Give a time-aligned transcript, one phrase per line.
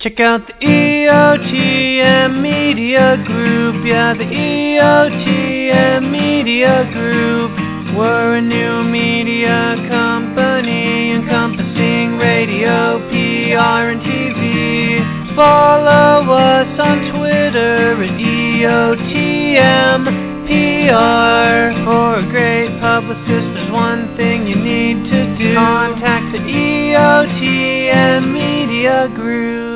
[0.00, 3.84] Check out the EOTM Media Group.
[3.84, 7.50] Yeah, the EOTM Media Group.
[7.98, 15.34] We're a new media company encompassing radio, PR, and TV.
[15.34, 20.04] Follow us on Twitter at EOTM
[20.46, 21.74] PR.
[21.84, 25.54] For a great publicist, there's one thing you need to do.
[25.54, 29.67] Contact the EOTM Media Group.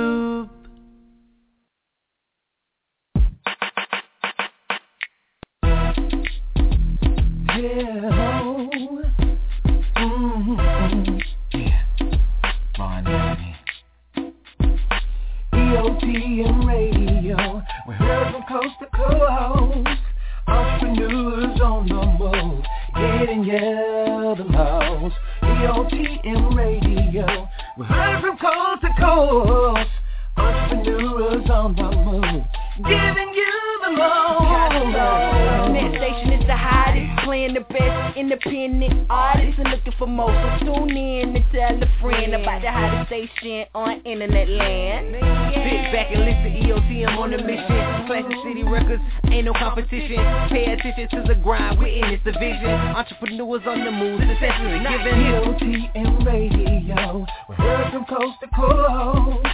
[18.97, 19.85] To.
[20.47, 25.15] Entrepreneurs on the move, getting you the most.
[25.43, 29.91] EOTM Radio, we heard from coast to coast.
[30.37, 32.45] Entrepreneurs on the move,
[32.85, 34.33] giving you the most.
[35.97, 40.29] Station is the hottest, playing the best independent artists and looking for more.
[40.61, 45.17] So tune in and tell a friend about the hottest station on internet land.
[45.57, 48.05] Sit back and listen, to EOTM on the mission.
[48.05, 49.01] Classic City Records,
[49.33, 50.21] ain't no competition.
[50.51, 52.69] Pay attention to the grind, we're in this division.
[52.69, 55.17] Entrepreneurs on the move, success is a given.
[55.25, 59.47] EOTM Radio, we heard from coast to coast.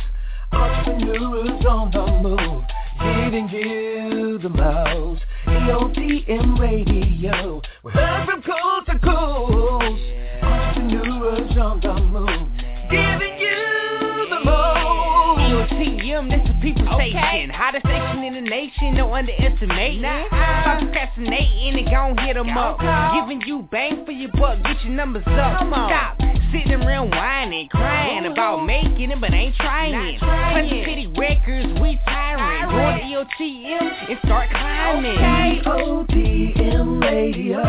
[0.50, 2.64] Entrepreneurs on the move,
[2.98, 5.22] giving you the most.
[5.46, 10.02] EOTM Radio, we heard from coast to coast.
[10.42, 12.48] Entrepreneurs on the move,
[12.90, 15.70] giving you the most.
[15.70, 17.50] EOTM, this is people station.
[17.50, 20.00] Hottest station in the nation, no underestimate.
[20.00, 22.78] Stop procrastinating and gon' hit 'em up.
[23.14, 25.66] Giving you bang for your buck, get your numbers up.
[25.66, 26.18] Stop
[26.52, 30.18] sitting around whining, crying about making it, but ain't trying.
[30.18, 32.70] Classic City Records, we tiring.
[32.70, 35.18] Go on EOTM and start climbing.
[35.62, 37.62] EOTM Radio,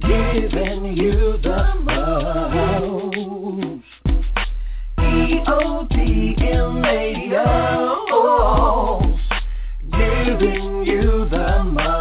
[0.00, 3.16] giving you the most.
[4.98, 7.46] EOTM Radio,
[9.92, 11.99] giving you the most.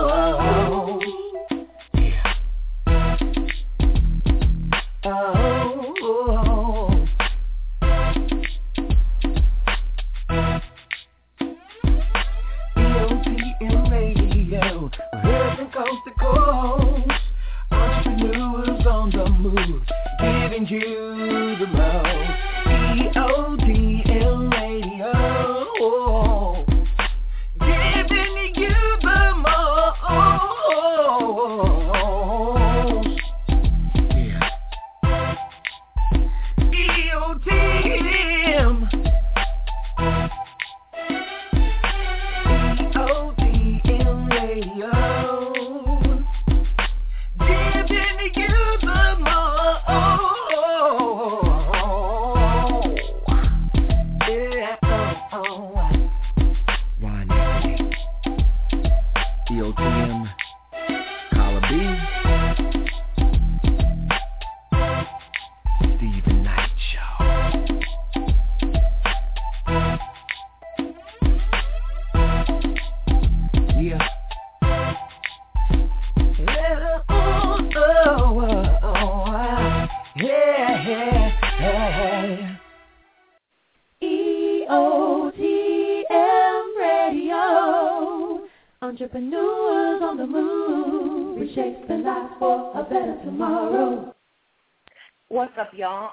[16.34, 17.12] To coast.
[17.72, 19.84] Entrepreneurs on the move,
[20.20, 21.19] giving you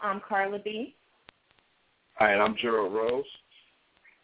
[0.07, 0.95] I'm Carla B,
[2.15, 3.25] Hi, and I'm Gerald Rose.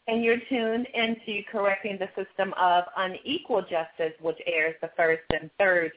[0.06, 5.50] and you're tuned into Correcting the System of Unequal Justice, which airs the first and
[5.58, 5.90] third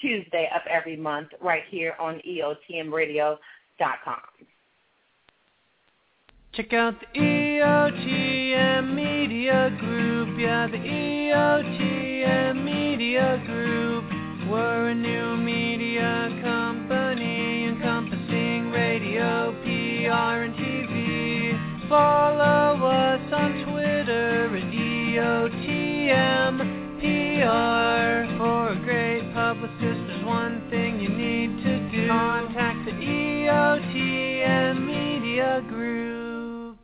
[0.00, 3.38] Tuesday of every month right here on EOTMRadio.com.
[6.54, 10.36] Check out the EOTM Media Group.
[10.36, 14.04] Yeah, the EOTM Media Group.
[14.50, 16.97] We're a new media company encompassing
[19.18, 21.88] radio, PR, and TV.
[21.88, 25.68] Follow us on Twitter at EOTMPR.
[28.38, 32.06] For a great publicist, there's one thing you need to do.
[32.08, 36.78] Contact the EOTM Media Group.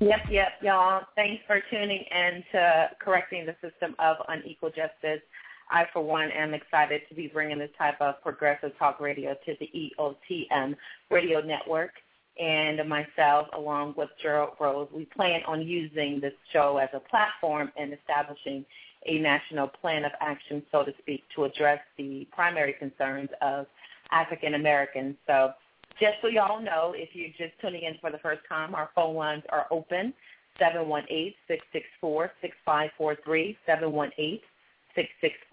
[0.00, 1.02] Yep, yep, y'all.
[1.16, 5.20] Thanks for tuning in to correcting the system of unequal justice.
[5.70, 9.54] I, for one, am excited to be bringing this type of progressive talk radio to
[9.60, 10.76] the EOTM
[11.10, 11.92] radio network.
[12.40, 17.72] And myself, along with Gerald Rose, we plan on using this show as a platform
[17.76, 18.64] and establishing
[19.06, 23.66] a national plan of action, so to speak, to address the primary concerns of
[24.12, 25.16] African Americans.
[25.26, 25.52] So
[26.00, 29.16] just so y'all know, if you're just tuning in for the first time, our phone
[29.16, 30.14] lines are open,
[30.60, 33.56] 718-664-6543,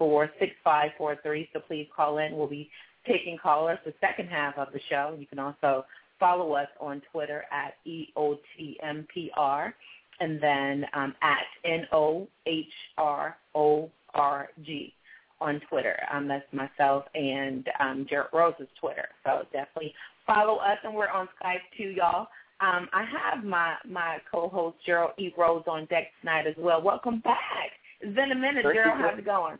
[0.00, 1.48] 718-664-6543.
[1.52, 2.36] So please call in.
[2.36, 2.70] We'll be
[3.06, 5.16] taking callers the second half of the show.
[5.18, 5.84] You can also
[6.18, 9.72] follow us on Twitter at EOTMPR
[10.20, 12.24] and then um, at N-O-H-R-O-R-G
[15.40, 15.98] on Twitter.
[16.12, 19.08] Um, that's myself and um, Gerald Rose's Twitter.
[19.24, 19.94] So definitely
[20.26, 22.28] follow us, and we're on Skype too, y'all.
[22.60, 25.30] Um, I have my my co-host Gerald E.
[25.36, 26.80] Rose on deck tonight as well.
[26.80, 27.72] Welcome back.
[28.06, 29.00] It's been a minute, Thank Gerald.
[29.00, 29.58] How's it going?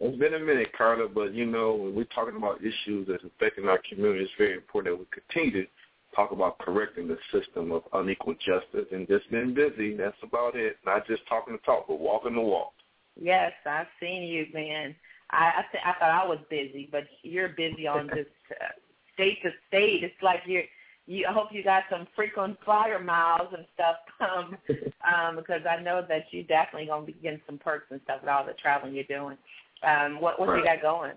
[0.00, 3.68] It's been a minute, Carla, but you know, when we're talking about issues that's affecting
[3.68, 5.70] our community, it's very important that we continue to
[6.16, 9.96] talk about correcting the system of unequal justice and just been busy.
[9.96, 10.78] That's about it.
[10.84, 12.72] Not just talking the talk, but walking the walk.
[13.20, 14.96] Yes, I've seen you, man.
[15.30, 18.64] I I, th- I thought I was busy, but you're busy on this uh,
[19.14, 20.02] state to state.
[20.02, 20.64] It's like you're.
[21.06, 24.56] You, I hope you got some frequent flyer miles and stuff, um,
[25.12, 28.30] um, because I know that you definitely gonna be getting some perks and stuff with
[28.30, 29.36] all the traveling you're doing.
[29.82, 31.12] Um, what what you got going?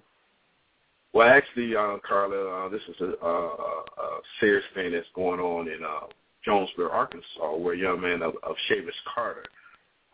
[1.14, 5.68] Well, actually, uh, Carla, uh, this is a, a, a serious thing that's going on
[5.68, 6.08] in uh,
[6.44, 9.46] Jonesboro, Arkansas, where a young man of, of Chavis Carter.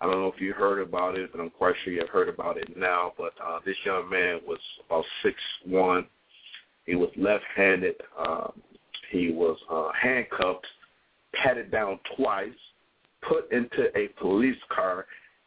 [0.01, 2.29] I don't know if you heard about it, but I'm quite sure you have heard
[2.29, 3.13] about it now.
[3.17, 5.35] But uh, this young man was about six
[5.65, 6.05] one.
[6.85, 7.95] He was left-handed.
[8.17, 8.53] Um,
[9.09, 10.67] he was uh, handcuffed,
[11.33, 12.49] patted down twice,
[13.27, 15.05] put into a police car.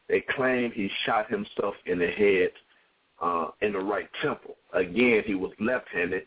[0.09, 2.51] They claim he shot himself in the head
[3.21, 4.57] uh, in the right temple.
[4.75, 6.25] Again, he was left-handed.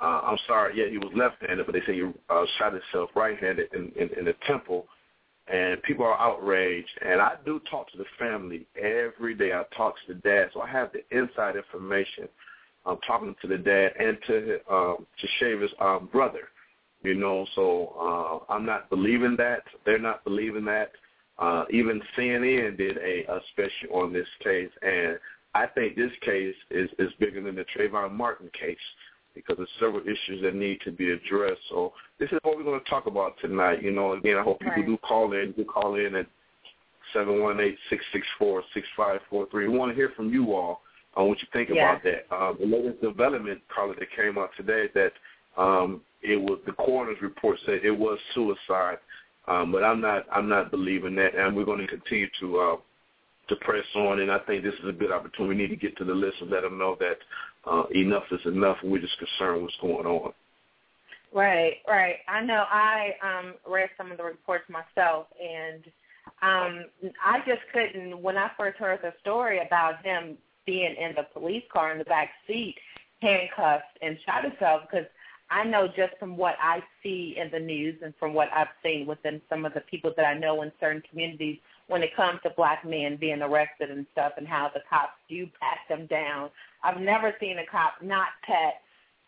[0.00, 3.72] Uh, I'm sorry, yeah, he was left-handed, but they say he uh, shot himself right-handed
[3.72, 4.86] in, in, in the temple.
[5.48, 6.90] And people are outraged.
[7.06, 9.52] And I do talk to the family every day.
[9.52, 12.28] I talk to the dad, so I have the inside information.
[12.86, 16.48] I'm talking to the dad and to um, to Shaver's um, brother.
[17.02, 19.62] You know, so uh, I'm not believing that.
[19.84, 20.92] They're not believing that.
[21.38, 25.18] Uh, even CNN did a, a special on this case, and
[25.54, 28.76] I think this case is, is bigger than the Trayvon Martin case
[29.34, 31.60] because there's several issues that need to be addressed.
[31.68, 33.82] So this is what we're going to talk about tonight.
[33.82, 34.86] You know, again, I hope people Right.
[34.86, 35.52] do call in.
[35.52, 36.26] Do call in at
[37.12, 39.68] seven one eight six six four six five four three.
[39.68, 40.80] We want to hear from you all
[41.16, 41.92] on what you think Yeah.
[41.92, 42.26] about that.
[42.30, 45.12] Um, the latest development, Carla, that came out today is that
[45.56, 48.98] um, it was the coroner's report said it was suicide.
[49.48, 52.76] Um, but I'm not I'm not believing that, and we're going to continue to uh,
[53.48, 54.20] to press on.
[54.20, 55.54] And I think this is a good opportunity.
[55.54, 57.18] We need to get to the list and let them know that
[57.64, 60.32] uh, enough is enough, we're just concerned what's going on.
[61.32, 62.16] Right, right.
[62.28, 62.64] I know.
[62.70, 65.84] I um read some of the reports myself, and
[66.42, 66.84] um
[67.24, 68.20] I just couldn't.
[68.20, 72.04] When I first heard the story about him being in the police car in the
[72.04, 72.76] back seat,
[73.22, 75.06] handcuffed and shot himself, because
[75.50, 79.06] I know just from what I see in the news and from what I've seen
[79.06, 82.50] within some of the people that I know in certain communities when it comes to
[82.50, 86.50] black men being arrested and stuff and how the cops do pat them down.
[86.82, 88.74] I've never seen a cop not pat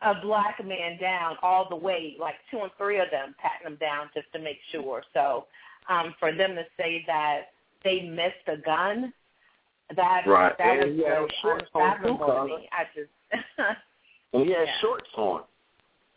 [0.02, 3.78] a black man down all the way, like two and three of them patting him
[3.80, 5.02] down just to make sure.
[5.12, 5.46] So
[5.88, 7.48] um, for them to say that
[7.84, 9.12] they missed a gun,
[9.96, 10.56] that right.
[10.58, 12.68] that and was really shorts on too, unfathomable to me.
[12.72, 13.10] I just
[14.32, 14.80] and he had yeah.
[14.80, 15.42] shorts on,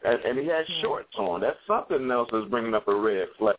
[0.04, 0.82] and, and he had Mhm.
[0.82, 1.42] shorts on.
[1.42, 3.56] That's something else that's bringing up a red flag.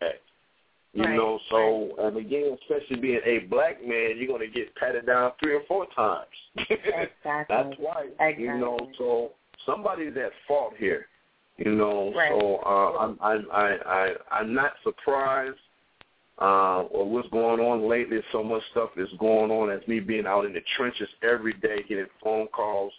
[0.95, 4.75] You Right, know, so and again, especially being a black man, you're going to get
[4.77, 6.27] patted down three or four times.
[6.57, 7.09] exactly.
[7.49, 8.09] That's why.
[8.21, 8.45] Exactly.
[8.45, 9.31] You know, so
[9.65, 11.07] somebody's at fault here.
[11.57, 12.31] You know, Right.
[12.31, 15.57] so uh, I'm I'm I, I I'm not surprised
[16.41, 18.19] uh, or what's going on lately.
[18.33, 21.85] So much stuff is going on as me being out in the trenches every day,
[21.89, 22.93] getting phone calls.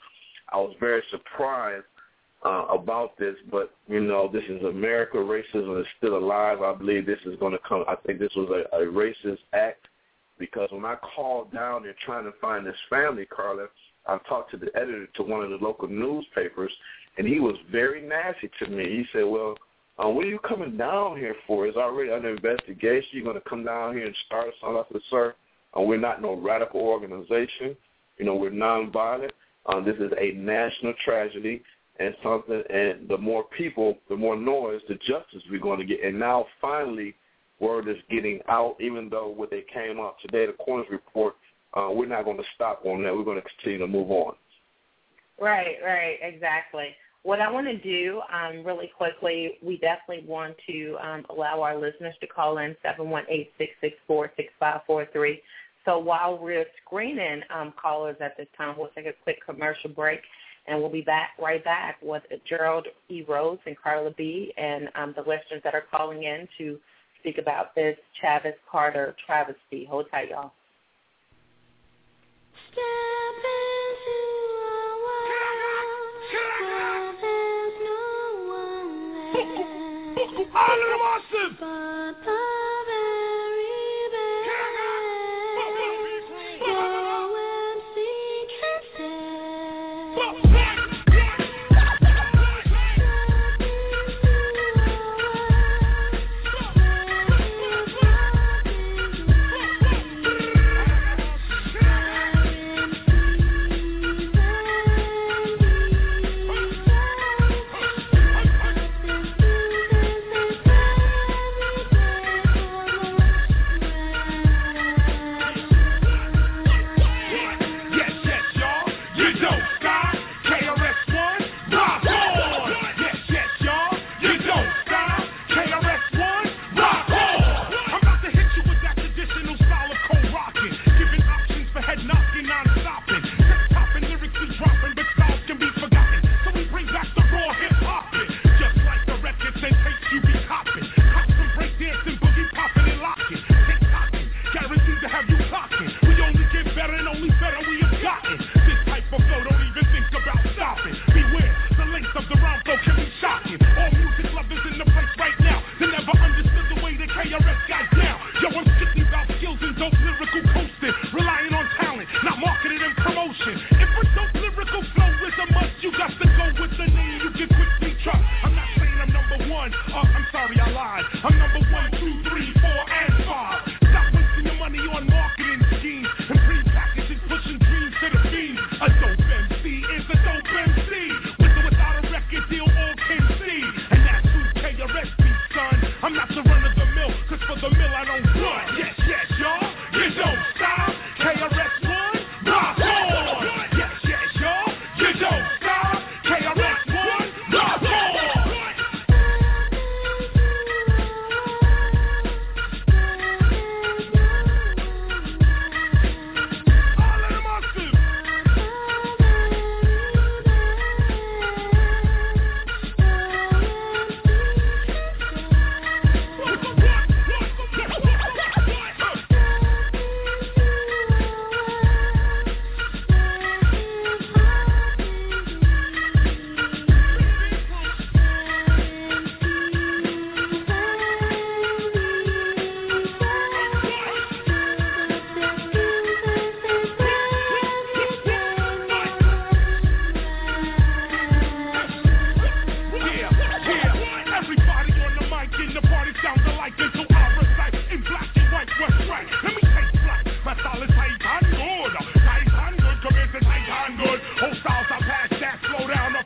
[0.52, 1.86] I was very surprised
[2.46, 5.18] uh, about this, but you know, this is America.
[5.18, 6.62] Racism is still alive.
[6.62, 7.84] I believe this is going to come.
[7.88, 9.88] I think this was a, a racist act
[10.38, 13.68] because when I called down there trying to find this family, Carla,
[14.08, 16.72] I talked to the editor to one of the local newspapers,
[17.18, 18.84] and he was very nasty to me.
[18.84, 19.56] He said, "Well,
[19.98, 21.68] uh, what are you coming down here for?
[21.68, 23.10] It's already under investigation.
[23.12, 25.36] You're going to come down here and start something?" I said, "Sir,
[25.78, 27.76] uh, we're not no radical organization.
[28.18, 29.32] You know, we're nonviolent.
[29.66, 31.64] Uh, this is a national tragedy."
[32.00, 36.04] And something, and the more people, the more noise, the justice we're going to get.
[36.04, 37.14] And now, finally,
[37.60, 38.78] word is getting out.
[38.80, 41.36] Even though what they came out today, the Coroner's report,
[41.76, 43.16] uh, we're not going to stop on that.
[43.16, 44.34] We're going to continue to move on.
[45.40, 46.96] Right, right, exactly.
[47.24, 51.80] What I want to do um, really quickly, we definitely want to um, allow our
[51.80, 55.42] listeners to call in seven one eight six six four six five four three.
[55.86, 60.20] So while we're screening um, callers at this time, we'll take a quick commercial break,
[60.68, 63.24] and we'll be back right back with Gerald E.
[63.28, 64.54] Rose and Carla B.
[64.58, 66.78] and um, the listeners that are calling in to
[67.20, 69.86] speak about this Chavis Carter travesty.
[69.90, 70.52] Hold tight, y'all.
[80.56, 82.53] All of the.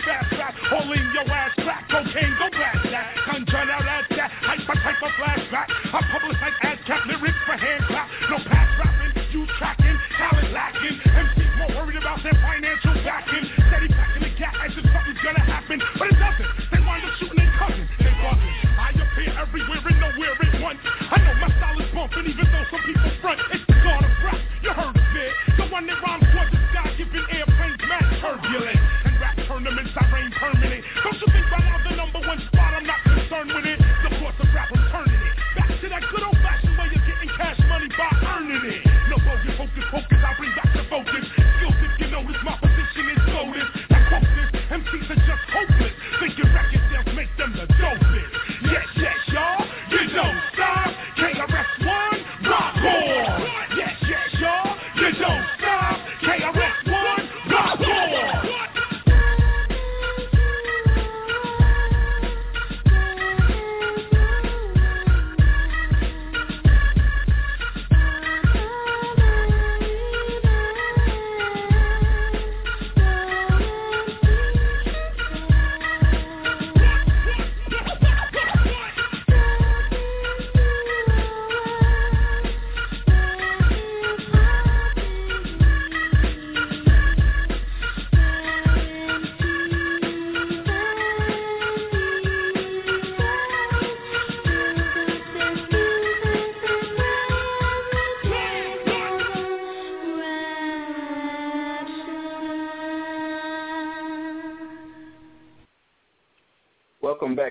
[0.03, 0.39] fast, in
[0.69, 1.89] holding your ass back.
[1.89, 3.15] Cocaine, go back, that.
[3.25, 5.36] Conjure that, that, hyper, hyper, flash.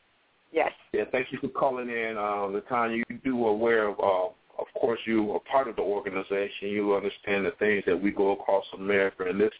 [0.52, 0.72] Yes.
[0.92, 3.02] Yeah, thank you for calling in, uh, Latanya.
[3.08, 4.28] You do aware of uh,
[4.62, 6.68] of course, you are part of the organization.
[6.68, 9.52] You understand the things that we go across America, and this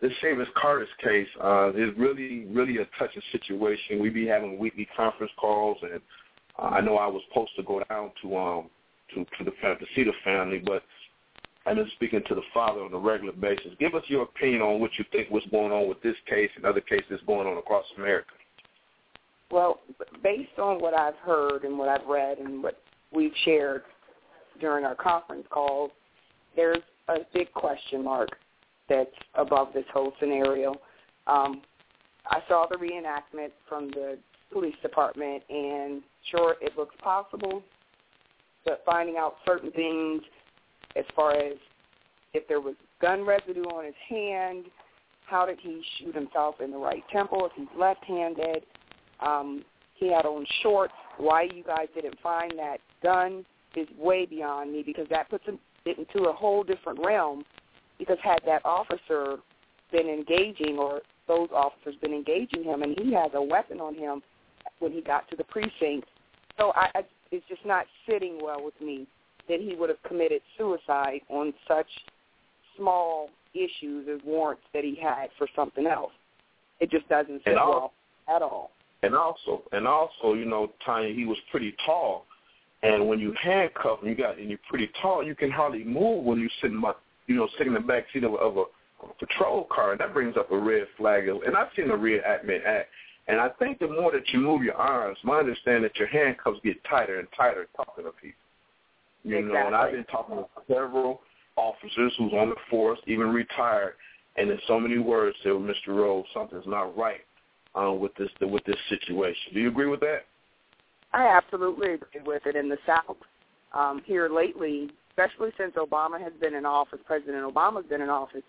[0.00, 4.00] this Chavis Carter's case uh, is really, really a touching situation.
[4.00, 6.00] We be having weekly conference calls, and
[6.58, 8.70] uh, I know I was supposed to go down to um
[9.14, 10.82] to to the to see the family, but
[11.64, 13.72] I've been speaking to the father on a regular basis.
[13.78, 16.64] Give us your opinion on what you think was going on with this case and
[16.64, 18.32] other cases going on across America.
[19.52, 19.80] Well,
[20.24, 22.80] based on what I've heard and what I've read and what
[23.12, 23.82] we've shared
[24.60, 25.90] during our conference calls,
[26.56, 28.30] there's a big question mark
[28.88, 30.74] that's above this whole scenario.
[31.26, 31.62] Um,
[32.26, 34.18] I saw the reenactment from the
[34.52, 37.62] police department, and sure, it looks possible,
[38.64, 40.22] but finding out certain things
[40.94, 41.54] as far as
[42.34, 44.66] if there was gun residue on his hand,
[45.26, 48.62] how did he shoot himself in the right temple if he's left-handed,
[49.20, 53.44] um, he had on shorts, why you guys didn't find that gun
[53.76, 57.44] is way beyond me because that puts it into a whole different realm.
[57.98, 59.36] Because had that officer
[59.92, 64.22] been engaging or those officers been engaging him, and he has a weapon on him
[64.80, 66.08] when he got to the precinct,
[66.58, 69.06] so I, I it's just not sitting well with me
[69.48, 71.86] that he would have committed suicide on such
[72.76, 76.12] small issues as warrants that he had for something else.
[76.80, 77.92] It just doesn't sit well
[78.28, 78.70] at all.
[79.02, 82.26] And also, and also, you know, Tanya, he was pretty tall,
[82.82, 86.24] and when you handcuff and you got and you're pretty tall, you can hardly move
[86.24, 86.92] when you're sitting, by,
[87.26, 88.64] you know, sitting in the back seat of, a, of a
[89.18, 91.28] patrol car, and that brings up a red flag.
[91.28, 92.84] And I've seen a reenactment,
[93.28, 96.58] and I think the more that you move your arms, my understanding that your handcuffs
[96.64, 98.38] get tighter and tighter talking to people.
[99.24, 99.60] You exactly.
[99.60, 101.20] know, and I've been talking to several
[101.56, 103.94] officers who's on the force, even retired,
[104.36, 105.88] and in so many words said, well, "Mr.
[105.88, 107.20] Rose, something's not right
[107.80, 110.24] uh, with this with this situation." Do you agree with that?
[111.12, 112.56] I absolutely agree with it.
[112.56, 113.16] In the South,
[113.72, 118.42] um, here lately, especially since Obama has been in office, President Obama's been in office,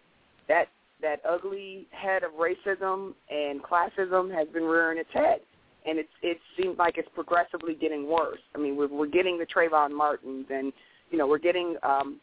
[0.47, 0.67] that
[1.01, 5.41] that ugly head of racism and classism has been rearing its head,
[5.85, 8.39] and it's it seems like it's progressively getting worse.
[8.55, 10.71] I mean, we're, we're getting the Trayvon Martins, and
[11.11, 12.19] you know, we're getting um,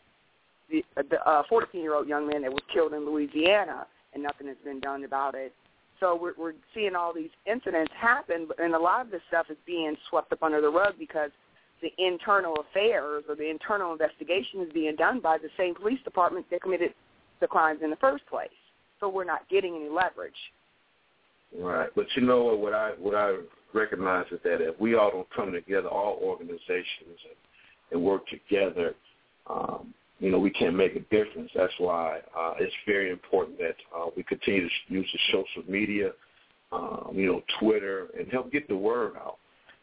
[0.71, 4.81] the the uh, 14-year-old young man that was killed in Louisiana, and nothing has been
[4.81, 5.53] done about it.
[6.01, 9.59] So we're, we're seeing all these incidents happen, and a lot of this stuff is
[9.67, 11.31] being swept up under the rug because
[11.83, 16.47] the internal affairs or the internal investigation is being done by the same police department
[16.51, 16.95] that committed
[17.41, 18.49] the crimes in the first place.
[18.99, 20.33] So we're not getting any leverage.
[21.59, 22.59] Right, but you know what?
[22.59, 23.37] What I what I
[23.75, 28.95] recognize is that if we all don't come together, all organizations, and, and work together,
[29.49, 31.51] um, you know, we can't make a difference.
[31.55, 36.11] That's why uh, it's very important that uh, we continue to use the social media,
[36.73, 39.39] um, you know, Twitter, and help get the word out.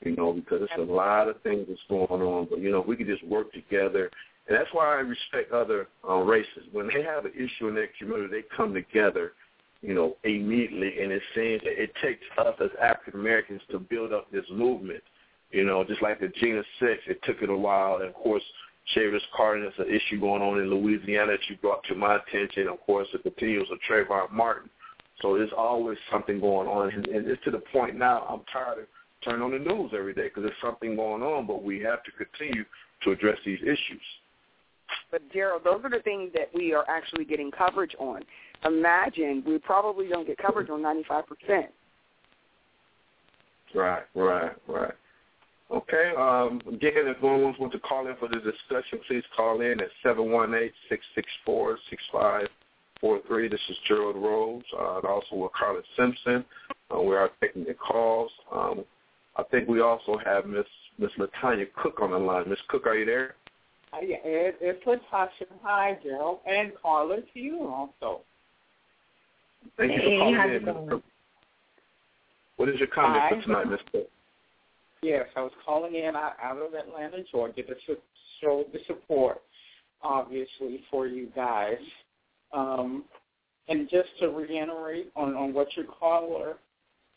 [0.06, 2.48] You know, because there's a lot of things that's going on.
[2.52, 4.12] But you know, we can just work together,
[4.48, 6.66] and that's why I respect other uh, races.
[6.72, 9.34] When they have an issue in their community, they come together.
[9.82, 14.12] You know, immediately, and it seems that it takes us as African Americans to build
[14.14, 15.04] up this movement.
[15.52, 18.44] You know, just like the Jena Six, it took it a while, and of course
[18.96, 19.62] Chavis Carter.
[19.62, 22.68] There's an issue going on in Louisiana that you brought to my attention.
[22.68, 24.70] Of course, it continues with Trayvon Martin.
[25.22, 28.26] So there's always something going on, and, and it's to the point now.
[28.30, 28.86] I'm tired of
[29.24, 32.12] turning on the news every day because there's something going on, but we have to
[32.12, 32.64] continue
[33.04, 34.02] to address these issues.
[35.12, 38.22] But Gerald, those are the things that we are actually getting coverage on.
[38.66, 41.68] Imagine we probably don't get coverage on 95%.
[43.76, 44.94] Right, right, right.
[45.70, 46.14] Okay.
[46.18, 49.90] Um, again, if anyone wants to call in for the discussion, please call in at
[51.46, 52.48] 718-664-6543.
[53.52, 56.46] This is Gerald Rose, uh, and also with Carla Simpson.
[56.94, 58.32] Uh, we are taking the calls.
[58.52, 58.86] Um,
[59.36, 60.66] I think we also have Miss
[60.98, 62.50] Miss Latanya Cook on the line.
[62.50, 63.36] Miss Cook, are you there?
[63.94, 65.46] Uh, yeah, it, it's Latasha.
[65.62, 68.22] Hi, Gerald, and Carla to you also.
[69.78, 70.76] Thank you for calling in, Ms.
[70.90, 71.04] Cook.
[72.56, 73.30] What is your comment Hi.
[73.30, 74.10] for tonight, Miss Cook?
[75.02, 77.96] Yes, I was calling in out, of Atlanta, Georgia, to
[78.42, 79.42] show the support,
[80.02, 81.78] obviously, for you guys.
[82.52, 83.06] Um,
[83.68, 86.58] and just to reiterate on, on what your caller,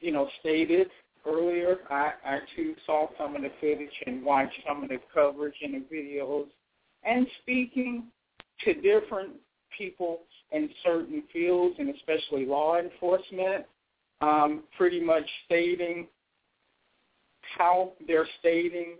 [0.00, 0.88] you know, stated
[1.26, 5.54] earlier, I, I too saw some of the footage and watched some of the coverage
[5.62, 6.46] and the videos,
[7.04, 8.04] and speaking
[8.64, 9.32] to different
[9.76, 10.20] people
[10.52, 13.64] in certain fields, and especially law enforcement,
[14.20, 16.06] um, pretty much stating
[17.56, 18.96] how they're stating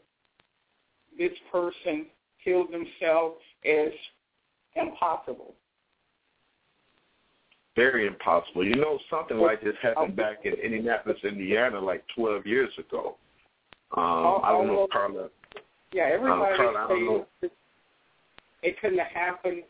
[1.18, 2.06] this person
[2.42, 3.92] killed themselves is
[4.76, 5.54] impossible.
[7.76, 8.64] Very impossible.
[8.64, 13.16] You know, something like this happened back in Indianapolis, Indiana, like 12 years ago.
[13.96, 15.28] Um, I don't know, Carla.
[15.92, 17.26] Yeah, everybody um, Carla, know.
[18.62, 19.62] it couldn't have happened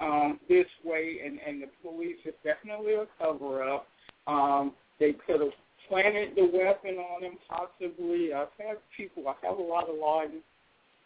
[0.00, 3.86] um, this way, and, and the police is definitely a cover-up.
[4.26, 5.52] Um, they could have
[5.88, 8.32] planted the weapon on him, possibly.
[8.32, 10.22] I've had people, I have a lot of law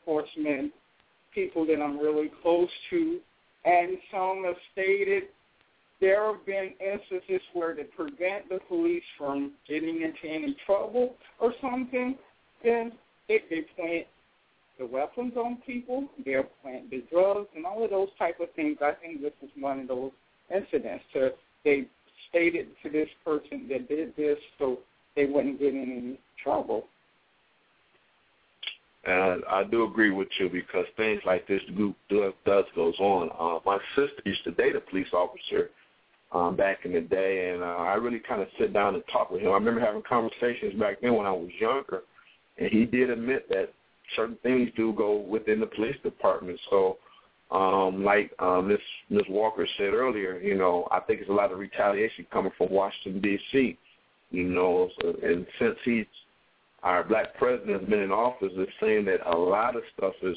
[0.06, 0.72] enforcement
[1.34, 3.20] people that I'm really close to,
[3.64, 5.24] and some have stated
[6.00, 11.52] there have been instances where to prevent the police from getting into any trouble or
[11.60, 12.16] something,
[12.64, 12.92] then
[13.28, 14.06] they, they plant
[14.78, 18.78] the weapons on people, they'll plant the drugs, and all of those type of things.
[18.80, 20.10] I think this is one of those
[20.54, 21.04] incidents.
[21.12, 21.30] To,
[21.64, 21.84] they
[22.28, 24.78] stated to this person that did this so
[25.16, 26.84] they wouldn't get in any trouble.
[29.04, 33.30] And I do agree with you because things like this do, do, does goes on.
[33.38, 35.70] Uh, my sister used to date a police officer
[36.32, 39.30] um, back in the day, and uh, I really kind of sit down and talk
[39.30, 39.50] with him.
[39.50, 42.02] I remember having conversations back then when I was younger,
[42.58, 43.72] and he did admit that
[44.14, 46.60] certain things do go within the police department.
[46.68, 46.98] So,
[47.50, 48.78] um, like um, Ms.
[49.08, 49.22] Ms.
[49.28, 53.20] Walker said earlier, you know, I think it's a lot of retaliation coming from Washington
[53.20, 53.76] D.C.
[54.30, 56.06] You know, and since he's
[56.82, 60.36] our black president has been in office is saying that a lot of stuff is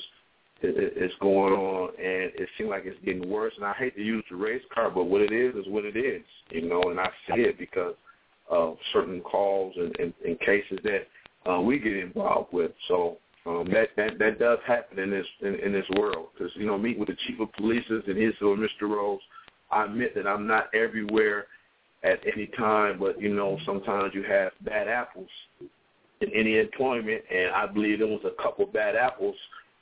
[0.61, 3.53] is going on, and it seems like it's getting worse.
[3.57, 5.97] And I hate to use the race card, but what it is is what it
[5.97, 6.81] is, you know.
[6.83, 7.95] And I see it because
[8.49, 12.71] of certain calls and, and, and cases that uh, we get involved with.
[12.87, 16.27] So um, that that that does happen in this in, in this world.
[16.33, 18.83] Because you know, meet with the chief of police and his or Mr.
[18.83, 19.19] Rose.
[19.71, 21.47] I admit that I'm not everywhere
[22.03, 25.29] at any time, but you know, sometimes you have bad apples
[26.21, 29.35] in any employment, and I believe there was a couple bad apples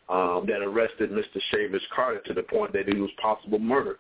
[0.09, 1.39] um, that arrested Mr.
[1.53, 3.97] Chavis Carter to the point that he was possible murder.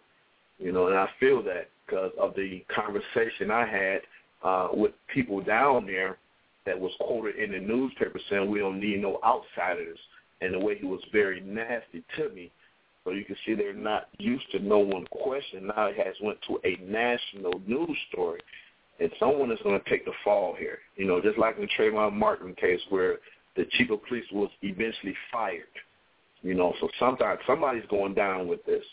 [0.59, 4.01] You know, and I feel that because of the conversation I had
[4.43, 6.17] uh, with people down there
[6.65, 9.99] that was quoted in the newspaper saying we don't need no outsiders,
[10.41, 12.51] and the way he was very nasty to me.
[13.03, 15.67] So you can see they're not used to no one question.
[15.67, 18.41] Now it has went to a national news story
[19.01, 20.77] and someone is going to take the fall here.
[20.95, 23.17] You know, just like in the Trayvon Martin case where
[23.55, 25.63] the chief of police was eventually fired.
[26.43, 28.83] You know, so sometimes somebody's going down with this.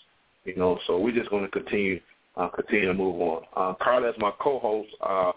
[0.45, 2.01] You know, so we're just going to continue
[2.37, 3.43] uh, continue to move on.
[3.57, 5.33] Uh, Carla, as my co-host, uh,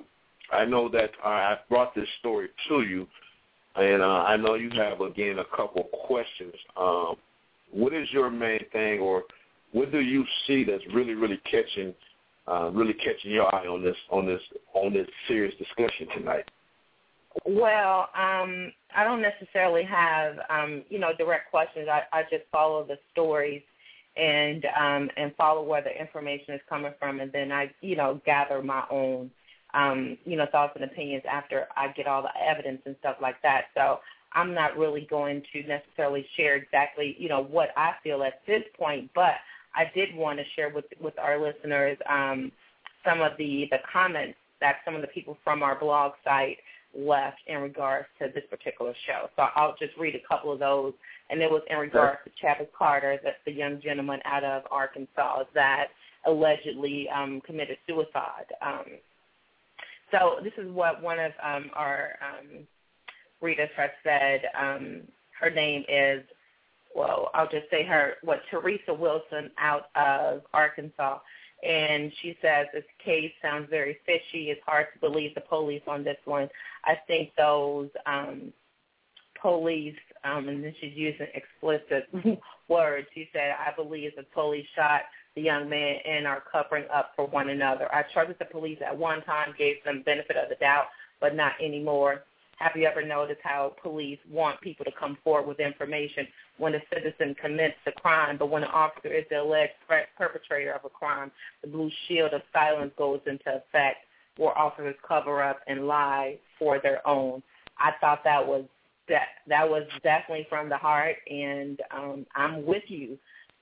[0.51, 3.07] I know that uh, I brought this story to you,
[3.75, 6.53] and uh, I know you have again a couple questions.
[6.77, 7.15] Um,
[7.71, 9.23] what is your main thing, or
[9.71, 11.93] what do you see that's really, really catching
[12.47, 14.41] uh, really catching your eye on this on this
[14.73, 16.49] on this serious discussion tonight?
[17.45, 21.87] Well, um, I don't necessarily have um, you know direct questions.
[21.89, 23.61] I, I just follow the stories
[24.17, 28.19] and um, and follow where the information is coming from, and then I you know
[28.25, 29.31] gather my own
[29.73, 33.41] um, you know thoughts and opinions after I get all the evidence and stuff like
[33.43, 33.65] that.
[33.75, 33.99] So
[34.33, 38.63] I'm not really going to necessarily share exactly you know what I feel at this
[38.77, 39.35] point, but
[39.75, 42.51] I did want to share with with our listeners um,
[43.05, 46.57] some of the the comments that some of the people from our blog site
[46.97, 49.29] left in regards to this particular show.
[49.35, 50.93] So I'll just read a couple of those,
[51.29, 55.43] and it was in regards to Chavis Carter, that's the young gentleman out of Arkansas
[55.53, 55.87] that
[56.25, 58.45] allegedly um, committed suicide.
[58.61, 58.85] Um,
[60.11, 62.67] so this is what one of um, our um,
[63.41, 64.43] readers has said.
[64.59, 65.01] Um,
[65.39, 66.23] her name is
[66.95, 71.19] well, I'll just say her, what, Teresa Wilson out of Arkansas.
[71.63, 74.49] And she says this case sounds very fishy.
[74.49, 76.49] It's hard to believe the police on this one.
[76.85, 78.51] I think those um,
[79.39, 82.09] police, um, and then she's using explicit
[82.67, 83.07] words.
[83.13, 85.01] She said, I believe the police shot
[85.35, 87.93] the young man and are covering up for one another.
[87.93, 90.85] I trusted the police at one time, gave them benefit of the doubt,
[91.19, 92.23] but not anymore.
[92.57, 96.79] Have you ever noticed how police want people to come forward with information when a
[96.93, 99.73] citizen commits a crime, but when an officer is the alleged
[100.15, 101.31] perpetrator of a crime,
[101.63, 104.05] the blue shield of silence goes into effect
[104.37, 107.41] where officers cover up and lie for their own.
[107.79, 108.65] I thought that was
[109.09, 113.17] that that was definitely from the heart, and um, I'm with you,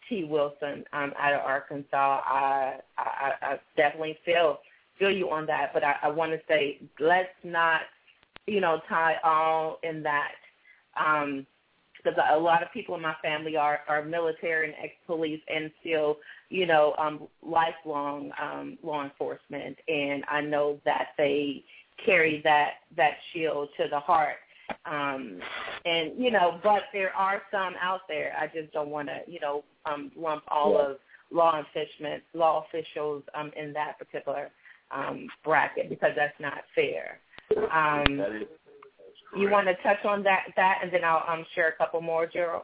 [0.10, 0.24] T.
[0.24, 2.22] Wilson, um, out of Arkansas.
[2.26, 4.60] I, I I definitely feel
[4.98, 7.82] feel you on that, but I, I want to say let's not,
[8.48, 10.32] you know, tie all in that.
[11.00, 11.46] Um,
[12.04, 16.18] because a lot of people in my family are are military and ex-police and still,
[16.50, 21.64] you know, um, lifelong um, law enforcement, and I know that they
[22.06, 24.38] carry that that shield to the heart.
[24.86, 25.40] Um,
[25.86, 28.36] and you know, but there are some out there.
[28.40, 30.80] I just don't want to, you know, um, lump all Yeah.
[30.92, 30.98] of
[31.32, 34.52] law enforcement, law officials um, in that particular
[34.92, 37.20] um, bracket because that's not fair.
[37.56, 38.48] Um, That is
[39.36, 42.26] you want to touch on that, that, and then I'll um, share a couple more,
[42.26, 42.64] Gerald.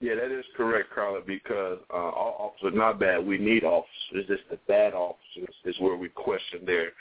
[0.00, 3.26] Yeah, that is correct, Carla, because uh, all officers not bad.
[3.26, 3.88] We need officers.
[4.12, 6.92] It's just the bad officers is where we question their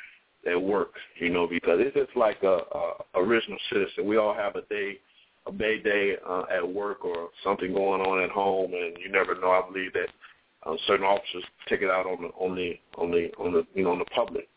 [0.45, 4.05] their work, you know, because it's just like a, a original citizen.
[4.05, 4.99] We all have a day,
[5.47, 9.35] a bad day uh, at work or something going on at home, and you never
[9.35, 9.51] know.
[9.51, 10.07] I believe that
[10.65, 13.83] uh, certain officers take it out on the on the on the on the you
[13.83, 14.47] know on the public,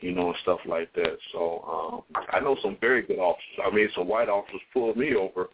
[0.00, 1.18] you know, and stuff like that.
[1.32, 3.58] So um, I know some very good officers.
[3.66, 5.48] I mean, some white officers pulled me over.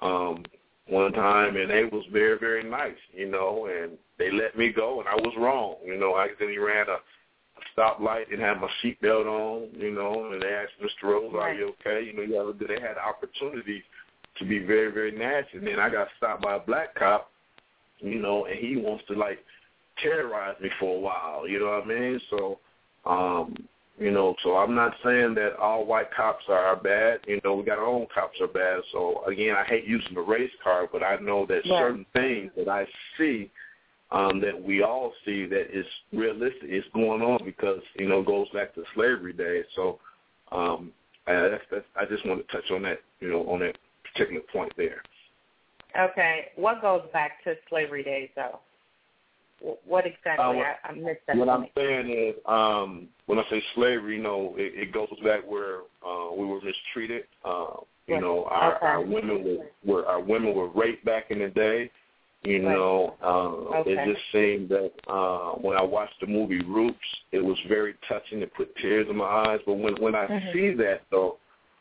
[0.00, 0.44] Um,
[0.88, 4.98] one time, and they was very, very nice, you know, and they let me go,
[4.98, 6.14] and I was wrong, you know.
[6.14, 6.96] I accidentally ran a
[7.76, 11.10] stoplight, didn't have my seatbelt on, you know, and they asked Mr.
[11.10, 13.82] Rose, "Are you okay?" You know, you have, they had opportunities
[14.36, 17.30] to be very, very nasty, and then I got stopped by a black cop,
[17.98, 19.44] you know, and he wants to like
[20.02, 22.20] terrorize me for a while, you know what I mean?
[22.30, 22.58] So,
[23.04, 23.54] um,
[23.98, 27.20] you know, so I'm not saying that all white cops are bad.
[27.26, 28.80] You know, we got our own cops are bad.
[28.90, 31.78] So again, I hate using the race card, but I know that Right.
[31.78, 32.86] certain things that I
[33.18, 33.50] see
[34.12, 38.26] um, that we all see that is realistic is going on because you know it
[38.26, 39.64] goes back to slavery days.
[39.74, 39.98] So
[40.52, 40.92] um,
[41.26, 43.76] I, that's, that's, I just want to touch on that, you know, on that
[44.12, 45.02] particular point there.
[45.98, 48.60] Okay, what goes back to slavery days, though?
[49.84, 50.58] What exactly?
[50.58, 51.36] Uh, I, I missed that.
[51.36, 55.48] What I'm saying is, um, when I say slavery, you know, it, it goes back
[55.48, 57.24] where uh, we were mistreated.
[57.44, 57.66] Uh,
[58.08, 58.20] you Yes.
[58.20, 58.86] know, our, Okay.
[58.86, 61.88] our women were, were our women were raped back in the day.
[62.44, 62.74] You Right.
[62.74, 63.92] know, uh, Okay.
[63.92, 66.98] it just seemed that uh, when I watched the movie Roots,
[67.30, 68.42] it was very touching.
[68.42, 69.60] It put tears in my eyes.
[69.64, 70.52] But when when I Mhm.
[70.52, 71.38] see that though,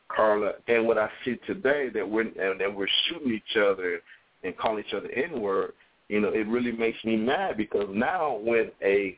[0.07, 4.03] Carla, and what I see today that we're and that we're shooting each other
[4.43, 5.73] and calling each other N word,
[6.09, 9.17] you know, it really makes me mad because now when a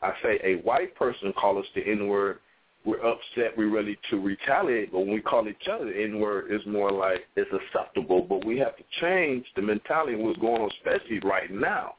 [0.00, 2.38] I say a white person calls us the N word,
[2.84, 4.92] we're upset, we're ready to retaliate.
[4.92, 8.22] But when we call each other the N word, it's more like it's acceptable.
[8.22, 11.94] But we have to change the mentality of what's going on, especially right now.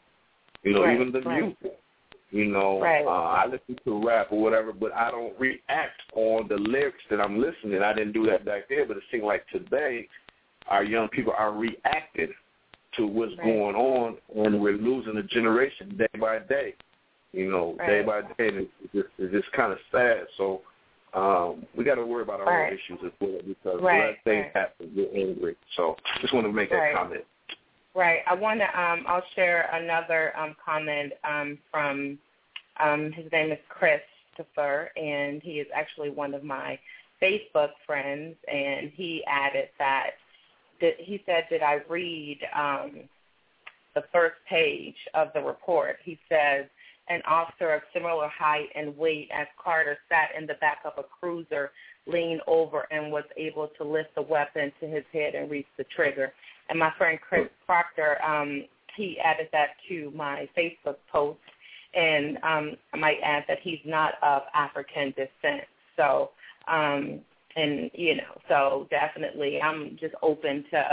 [0.64, 1.44] You know, Right, even the right.
[1.44, 1.80] music.
[2.32, 3.06] You know, Right.
[3.06, 7.20] uh, I listen to rap or whatever, but I don't react on the lyrics that
[7.20, 7.82] I'm listening.
[7.84, 10.08] I didn't do that back then, but it seems like today
[10.68, 12.34] our young people are reacting
[12.94, 13.44] to what's Right.
[13.44, 16.74] going on, and we're losing a generation day by day.
[17.34, 20.28] You know, day by day, and it's just it's just kind of sad.
[20.38, 20.62] So
[21.14, 22.72] um, we got to worry about our Right.
[22.72, 24.56] own issues as well because Right, when things right.
[24.56, 25.56] happen, we're angry.
[25.76, 27.26] So just want to make that comment.
[27.94, 28.22] Right.
[28.26, 28.82] I want to.
[28.82, 32.18] Um, I'll share another um, comment um, from.
[32.80, 36.80] Um, his name is Christopher, and he is actually one of my
[37.22, 38.36] Facebook friends.
[38.48, 40.12] And he added that.
[40.80, 43.02] that he said, "Did I read um,
[43.94, 46.66] the first page of the report?" He says.
[47.10, 51.04] An officer of similar height and weight as Carter sat in the back of a
[51.04, 51.72] cruiser,
[52.08, 55.84] leaned over, and was able to lift the weapon to his head and reach the
[55.94, 56.32] trigger.
[56.70, 58.64] And my friend Chris Proctor, um,
[58.96, 61.40] he added that to my Facebook post.
[61.94, 65.66] And um, I might add that he's not of African descent.
[65.98, 66.30] So,
[66.70, 67.20] um,
[67.58, 70.84] and you know, so definitely, I'm just open to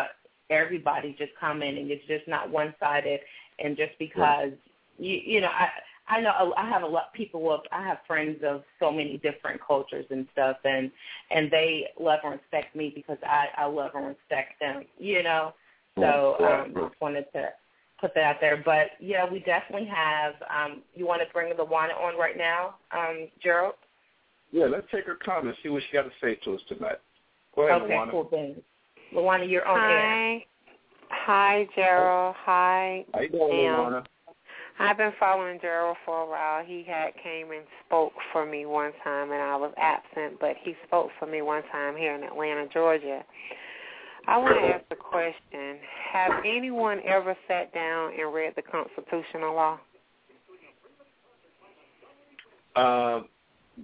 [0.51, 1.91] everybody just commenting.
[1.91, 3.21] It's just not one-sided,
[3.61, 4.51] and just because
[4.99, 5.69] you, you know, I.
[6.09, 9.61] I know I have a lot people of I have friends of so many different
[9.67, 10.91] cultures and stuff and
[11.31, 15.55] and they love and respect me because I I love and respect them, you know.
[15.97, 17.51] So um just wanted to
[18.01, 18.57] put that out there.
[18.65, 23.29] But yeah, we definitely have um you want to bring Lawana on right now, um,
[23.43, 23.75] Gerald?
[24.51, 26.99] Yeah, let's take her comment, see what she got to say to us tonight.
[27.55, 28.11] Go ahead, okay, Luana.
[28.11, 28.57] cool thing.
[29.15, 30.41] Lawana, you're on air.
[30.41, 30.45] Hi.
[31.11, 32.35] Hi, Gerald.
[32.39, 33.05] Hi.
[33.13, 34.05] How you doing, Luana?
[34.81, 36.65] I've been following Gerald for a while.
[36.65, 40.75] He had came and spoke for me one time, and I was absent, but he
[40.87, 43.25] spoke for me one time here in Atlanta, Georgia.
[44.29, 45.79] I want to ask a question.
[46.13, 49.81] Have anyone ever sat down and read the constitutional law?
[52.77, 53.29] Um,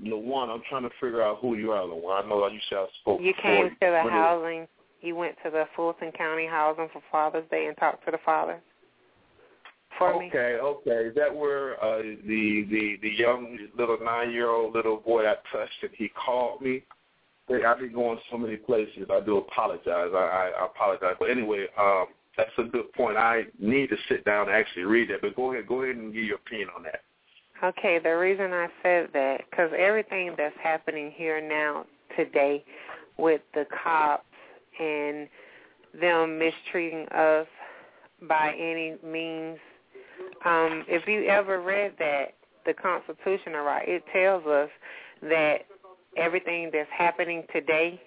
[0.04, 2.24] Luana, I'm trying to figure out who you are, Luana.
[2.24, 3.50] I know you said I spoke You before.
[3.50, 4.68] came to the housing.
[5.00, 8.60] You went to the Fulton County Housing for Father's Day and talked to the father
[9.98, 10.28] for me.
[10.28, 11.08] Okay, okay.
[11.08, 15.34] Is that where uh, the the the young little nine year old little boy I
[15.52, 16.82] touched and he called me?
[17.50, 19.06] I've been going so many places.
[19.10, 20.10] I do apologize.
[20.14, 21.14] I, I apologize.
[21.18, 22.06] But anyway, um,
[22.38, 23.18] that's a good point.
[23.18, 25.20] I need to sit down and actually read that.
[25.20, 27.02] But go ahead, go ahead and give your opinion on that.
[27.62, 31.84] Okay, the reason I said that because everything that's happening here now
[32.16, 32.64] today
[33.18, 34.24] with the cops
[34.80, 35.28] and
[36.00, 37.46] them mistreating us
[38.28, 39.58] by any means.
[40.44, 42.34] Um, if you ever read that,
[42.66, 44.70] the Constitution, right, it tells us
[45.22, 45.66] that
[46.16, 48.00] everything that's happening today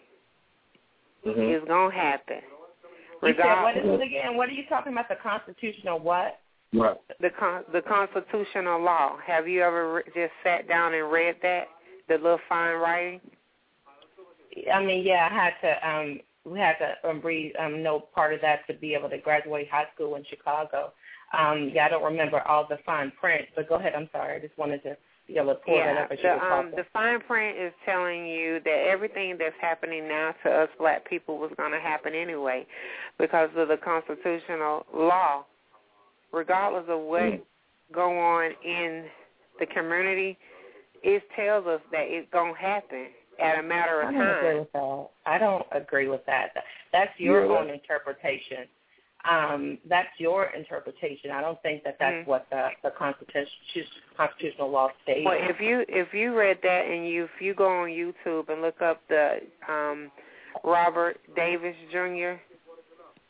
[1.26, 1.42] mm-hmm.
[1.42, 2.38] is going to happen.
[3.24, 4.38] You said, what is it again?
[4.38, 5.10] What are you talking about?
[5.10, 6.40] The constitutional what?
[6.74, 6.98] Right.
[7.20, 9.18] The con- the constitutional law.
[9.26, 11.68] Have you ever re- just sat down and read that?
[12.10, 13.22] The little fine writing.
[14.72, 15.90] I mean, yeah, I had to.
[15.90, 19.18] um We had to um, read um, know part of that to be able to
[19.18, 20.94] graduate high school in Chicago.
[21.34, 23.94] Um Yeah, I don't remember all the fine print, but go ahead.
[23.96, 24.36] I'm sorry.
[24.36, 26.12] I just wanted to be able to pull yeah, that up.
[26.12, 30.50] As the, um, the fine print is telling you that everything that's happening now to
[30.50, 32.66] us black people was going to happen anyway
[33.20, 35.46] because of the constitutional law.
[36.32, 37.42] Regardless of what mm.
[37.94, 39.06] go on in
[39.60, 40.38] the community,
[41.04, 43.08] it tells us that it's going to happen
[43.42, 44.38] at a matter of I don't time.
[44.38, 45.10] Agree with that.
[45.26, 46.48] I don't agree with that.
[46.92, 47.58] That's your yeah.
[47.58, 48.66] own interpretation.
[49.30, 51.32] Um, that's your interpretation.
[51.32, 52.30] I don't think that that's mm-hmm.
[52.30, 53.48] what the, the constitution,
[54.16, 55.22] constitutional law states.
[55.26, 58.62] Well, if you if you read that and you if you go on YouTube and
[58.62, 60.12] look up the um,
[60.64, 62.36] Robert Davis Jr.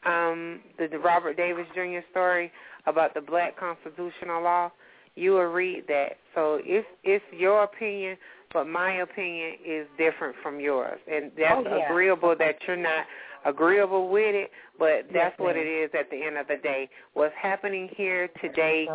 [0.08, 2.00] Um, the, the Robert Davis Jr.
[2.12, 2.52] story
[2.86, 4.72] about the Black constitutional law,
[5.16, 6.18] you will read that.
[6.36, 8.18] So it's it's your opinion,
[8.54, 11.86] but my opinion is different from yours, and that's oh, yeah.
[11.90, 13.06] agreeable that you're not
[13.46, 16.90] agreeable with it, but that's yes, what it is at the end of the day.
[17.14, 18.88] What's happening here today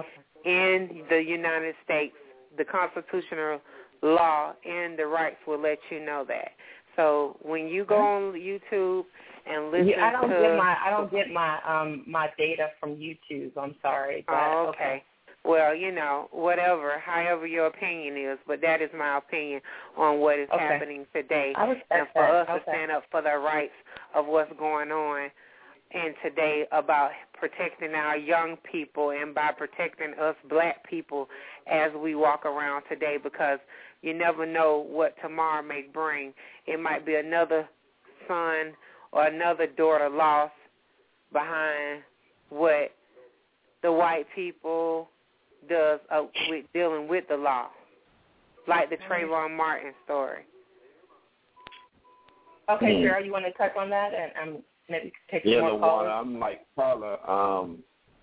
[0.45, 2.15] in the United States,
[2.57, 3.61] the constitutional
[4.03, 6.53] law and the rights will let you know that.
[6.97, 9.05] So when you go on YouTube
[9.47, 12.69] and listen yeah, I don't to get my I don't get my um my data
[12.79, 13.53] from YouTube.
[13.57, 14.25] I'm sorry.
[14.27, 14.85] But, oh, okay.
[14.85, 15.05] okay.
[15.45, 19.61] Well, you know, whatever, however your opinion is, but that is my opinion
[19.97, 20.63] on what is okay.
[20.63, 22.35] happening today, and for that.
[22.35, 22.59] us okay.
[22.59, 23.73] to stand up for the rights
[24.15, 25.31] of what's going on
[25.95, 31.29] and today about protecting our young people and by protecting us black people
[31.71, 33.59] as we walk around today because
[34.01, 36.33] you never know what tomorrow may bring.
[36.67, 37.69] It might be another
[38.27, 38.75] son
[39.13, 40.53] or another daughter lost
[41.33, 42.03] behind
[42.49, 42.93] what
[43.83, 45.09] the white people
[45.69, 47.69] does uh, with dealing with the law,
[48.67, 50.45] like the Trayvon Martin story.
[52.71, 53.03] Okay.
[53.03, 56.05] Cheryl, you want to touch on that and um, maybe take yeah, more calls?
[56.07, 57.19] Yeah, I'm like Carla.
[57.27, 57.79] Um,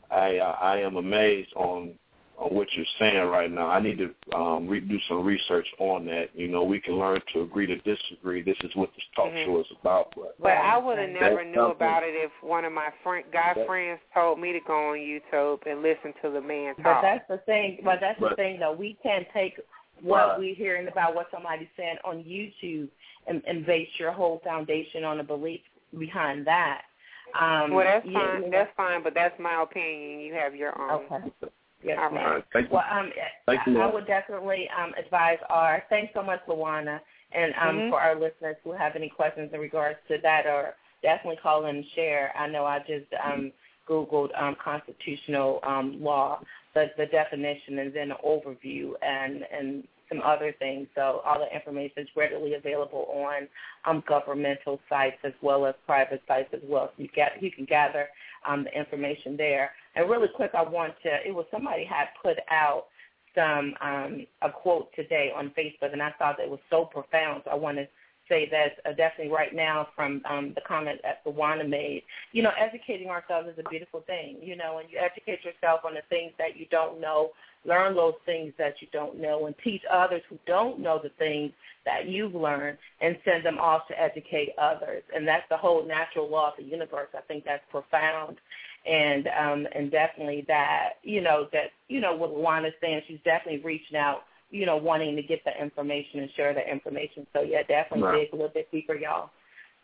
[0.09, 1.93] I uh, I am amazed on
[2.39, 3.67] on what you're saying right now.
[3.67, 6.29] I need to um, re- do some research on that.
[6.33, 8.41] You know, we can learn to agree to disagree.
[8.41, 9.51] This is what this talk mm-hmm.
[9.51, 10.13] show is about.
[10.15, 13.53] But, but I would have never knew about it if one of my friend, guy
[13.55, 16.83] that, friends told me to go on YouTube and listen to the man talk.
[16.85, 17.79] But that's the thing.
[17.83, 18.73] But that's but, the thing, though.
[18.73, 19.59] We can't take
[20.01, 22.87] what we're hearing about what somebody's saying on YouTube
[23.27, 25.59] and, and base your whole foundation on a belief
[25.97, 26.83] behind that.
[27.39, 28.49] Um, well, that's yeah, fine.
[28.49, 30.21] That's fine, but that's my opinion.
[30.21, 31.05] You have your own.
[31.11, 31.49] Okay.
[31.83, 32.43] Yes, All right.
[32.51, 32.75] Thank you.
[32.75, 33.11] Well, um,
[33.45, 33.79] Thank you.
[33.79, 35.83] I would definitely um, advise our.
[35.89, 36.99] Thanks so much, Luana,
[37.31, 37.89] and um, mm-hmm.
[37.89, 41.85] for our listeners who have any questions in regards to that, or definitely call and
[41.95, 42.33] share.
[42.37, 43.51] I know I just um,
[43.89, 46.41] googled um, constitutional um, law,
[46.75, 50.87] the, the definition, and then an overview, and and some other things.
[50.95, 53.47] So all the information is readily available on
[53.85, 56.91] um, governmental sites as well as private sites as well.
[56.97, 58.07] So you get you can gather
[58.47, 59.71] um, the information there.
[59.95, 61.09] And really quick, I want to.
[61.25, 62.85] It was somebody had put out
[63.35, 67.43] some um, a quote today on Facebook, and I thought that it was so profound.
[67.45, 67.87] So I want to
[68.27, 72.03] say that uh, definitely right now from um, the comment that Luana made.
[72.31, 74.37] You know, educating ourselves is a beautiful thing.
[74.41, 77.31] You know, and you educate yourself on the things that you don't know,
[77.65, 81.51] learn those things that you don't know, and teach others who don't know the things
[81.85, 85.03] that you've learned, and send them off to educate others.
[85.15, 87.09] And that's the whole natural law of the universe.
[87.15, 88.37] I think that's profound.
[88.85, 93.59] And um and definitely that you know that you know what Luana's saying she's definitely
[93.59, 97.27] reaching out you know wanting to get the information and share the information.
[97.33, 98.19] So yeah definitely right.
[98.21, 99.31] dig a little bit deeper y'all.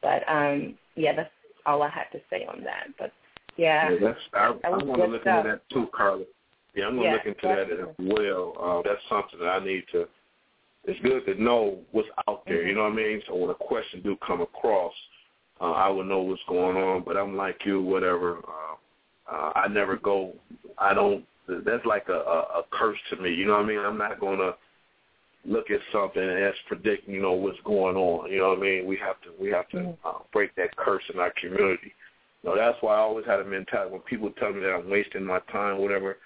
[0.01, 1.30] But um yeah that's
[1.65, 2.88] all I had to say on that.
[2.97, 3.11] But
[3.57, 6.23] yeah, yeah that's I, that I'm going to look into that too Carla
[6.76, 9.84] yeah I'm to yeah, look into that as well uh, that's something that I need
[9.91, 10.07] to
[10.86, 12.69] it's good to know what's out there mm-hmm.
[12.69, 14.93] you know what I mean so when a question do come across
[15.61, 18.76] uh, I would know what's going on but I'm like you whatever uh,
[19.32, 20.34] uh, I never go.
[20.78, 21.26] I don't.
[21.47, 23.34] That's like a, a, a curse to me.
[23.34, 23.80] You know what I mean?
[23.80, 24.53] I'm not gonna
[25.45, 28.32] look at something and that's predicting, you know, what's going on.
[28.32, 28.86] You know what I mean?
[28.88, 30.07] We have to we have to Mm-hmm.
[30.07, 31.93] uh, break that curse in our community.
[32.43, 34.89] You know, that's why I always had a mentality when people tell me that I'm
[34.89, 36.17] wasting my time, whatever.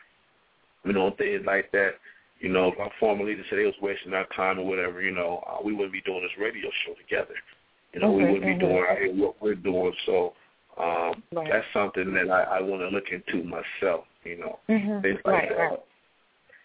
[0.84, 1.92] You know, things like that.
[2.40, 5.12] You know, if our former leaders said they was wasting our time or whatever, you
[5.12, 7.36] know, uh, we wouldn't be doing this radio show together.
[7.94, 9.94] You know, we wouldn't be doing out here what we're doing.
[10.06, 10.34] So
[10.78, 11.50] um, Right.
[11.52, 14.06] that's something that I, I want to look into myself.
[14.24, 15.02] You know, Mhm.
[15.02, 15.58] things like Right, that.
[15.58, 15.80] right.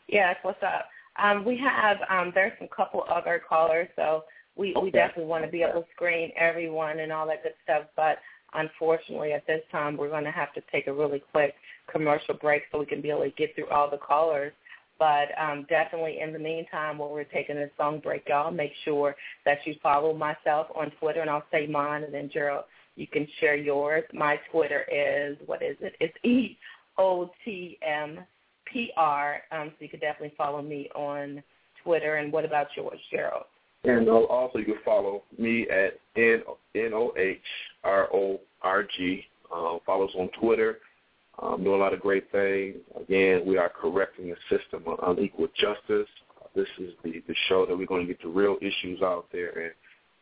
[0.06, 0.88] Yeah, that's what's up.
[1.16, 4.24] Um, we have um, there's some couple other callers, so
[4.56, 7.84] we, we definitely want to be able to screen everyone and all that good stuff.
[7.96, 8.18] But
[8.54, 11.54] unfortunately, at this time, we're going to have to take a really quick
[11.90, 14.52] commercial break so we can be able to get through all the callers.
[14.98, 19.16] But um, definitely in the meantime, while we're taking this song break, y'all make sure
[19.44, 22.64] that you follow myself on Twitter, and I'll say mine, and then Gerald,
[22.96, 24.04] you can share yours.
[24.12, 25.94] My Twitter is what is it?
[25.98, 26.56] It's E
[26.96, 28.20] O T M
[28.72, 29.42] P R.
[29.50, 31.42] Um, so you could definitely follow me on
[31.82, 32.16] Twitter.
[32.16, 33.46] And what about yours, Gerald?
[33.84, 36.42] And uh, also you can follow me at N
[36.94, 37.38] O H
[37.84, 39.24] R O R G.
[39.54, 40.78] Uh, follow us on Twitter.
[41.42, 42.76] Um, doing a lot of great things.
[43.00, 46.08] Again, we are correcting the system on unequal justice.
[46.54, 49.50] This is the, the show that we're going to get the real issues out there.
[49.58, 49.72] And,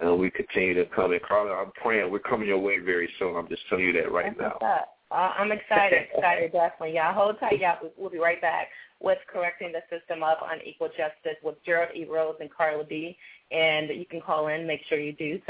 [0.00, 1.12] and we continue to come.
[1.12, 3.36] And Carla, I'm praying we're coming your way very soon.
[3.36, 4.66] I'm just telling you that right That's now.
[4.66, 4.88] up.
[5.10, 6.96] Uh, I'm excited, excited, definitely.
[6.96, 7.78] Y'all hold tight, y'all.
[7.82, 8.68] We- We'll be right back
[9.00, 12.04] with Correcting the System of Unequal Justice with Gerald E.
[12.04, 13.16] Rose and Carla B.
[13.52, 15.40] And you can call in, make sure you do,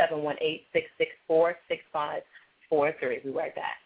[1.31, 2.21] 718-664-6543.
[2.71, 3.79] We'll be right back.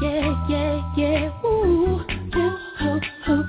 [0.00, 1.44] Yeah, yeah, yeah.
[1.44, 2.00] Ooh,
[2.30, 3.42] do, ho, ho,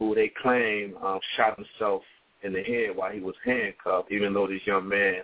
[0.00, 2.02] who they claim um, shot himself
[2.42, 5.22] in the head while he was handcuffed, even though this young man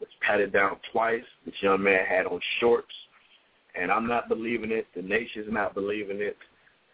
[0.00, 1.24] was patted down twice.
[1.44, 2.94] This young man had on shorts.
[3.78, 4.86] And I'm not believing it.
[4.96, 6.38] The nation's not believing it.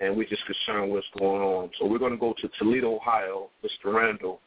[0.00, 1.70] And we're just concerned what's going on.
[1.78, 3.94] So we're going to go to Toledo, Ohio, Mr.
[3.94, 4.40] Randall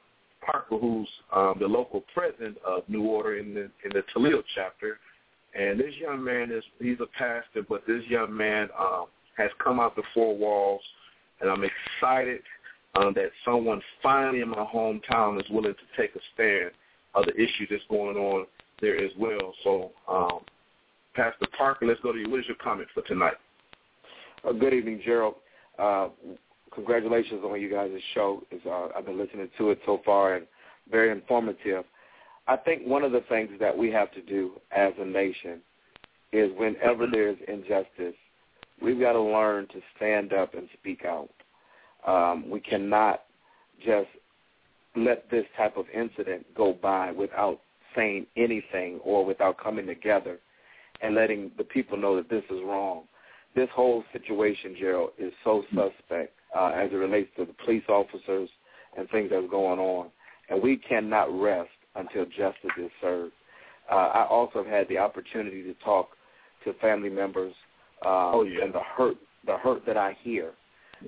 [0.45, 4.99] Parker, who's um, the local president of New Order in the in the Toledo chapter.
[5.59, 9.05] And this young man is he's a pastor, but this young man um,
[9.37, 10.81] has come out the four walls,
[11.41, 12.41] and I'm excited
[12.95, 16.71] um, that someone finally in my hometown is willing to take a stand
[17.15, 18.45] of the issue that's going on
[18.81, 19.53] there as well.
[19.63, 20.39] So, um,
[21.15, 22.29] Pastor Parker, let's go to you.
[22.29, 23.35] What is your comment for tonight?
[24.47, 25.35] Uh, good evening, Gerald.
[25.77, 26.09] Uh,
[26.73, 28.43] congratulations on you guys' show.
[28.65, 30.45] Uh, I've been listening to it so far and
[30.89, 31.83] very informative.
[32.47, 35.61] I think one of the things that we have to do as a nation
[36.31, 38.15] is whenever there's injustice,
[38.81, 41.29] we've got to learn to stand up and speak out.
[42.07, 43.23] Um, we cannot
[43.85, 44.07] just
[44.95, 47.59] let this type of incident go by without
[47.95, 50.39] saying anything or without coming together
[51.01, 53.03] and letting the people know that this is wrong.
[53.55, 58.49] This whole situation, Gerald, is so suspect uh, as it relates to the police officers
[58.97, 60.07] and things that's going on.
[60.49, 63.33] And we cannot rest until justice is served.
[63.91, 66.09] Uh, I also have had the opportunity to talk
[66.63, 67.53] to family members
[68.05, 68.63] um, oh, yeah.
[68.63, 70.51] and the hurt the hurt that I hear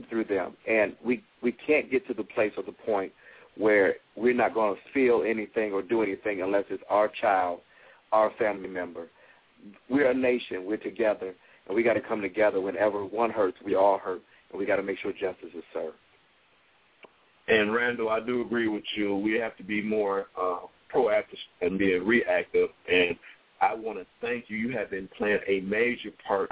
[0.10, 0.56] through them.
[0.68, 3.12] And we we can't get to the place or the point
[3.58, 7.60] where we're not going to feel anything or do anything unless it's our child,
[8.12, 9.08] our family member.
[9.90, 10.66] We're a nation.
[10.66, 11.34] We're together,
[11.72, 12.60] and we got to come together.
[12.60, 15.96] Whenever one hurts, we all hurt, and we got to make sure justice is served.
[17.48, 19.16] And Randall, I do agree with you.
[19.16, 20.60] We have to be more uh,
[20.94, 22.68] proactive and be reactive.
[22.92, 23.16] And
[23.62, 24.58] I want to thank you.
[24.58, 26.50] You have been playing a major part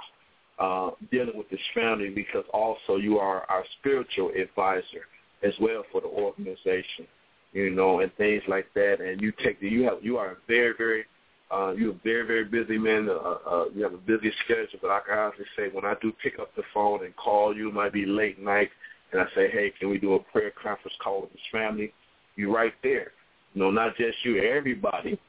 [0.57, 5.03] uh, dealing with this family because also you are our spiritual advisor
[5.43, 7.07] as well for the organization,
[7.51, 9.01] you know, and things like that.
[9.01, 11.05] And you take the you have you are very very
[11.51, 13.09] uh, you're a very very busy man.
[13.09, 13.13] Uh,
[13.49, 16.39] uh, you have a busy schedule, but I can honestly say when I do pick
[16.39, 18.69] up the phone and call you, it might be late night,
[19.11, 21.93] and I say, hey, can we do a prayer conference call with this family?
[22.35, 23.11] You're right there.
[23.53, 25.19] You know, not just you, everybody,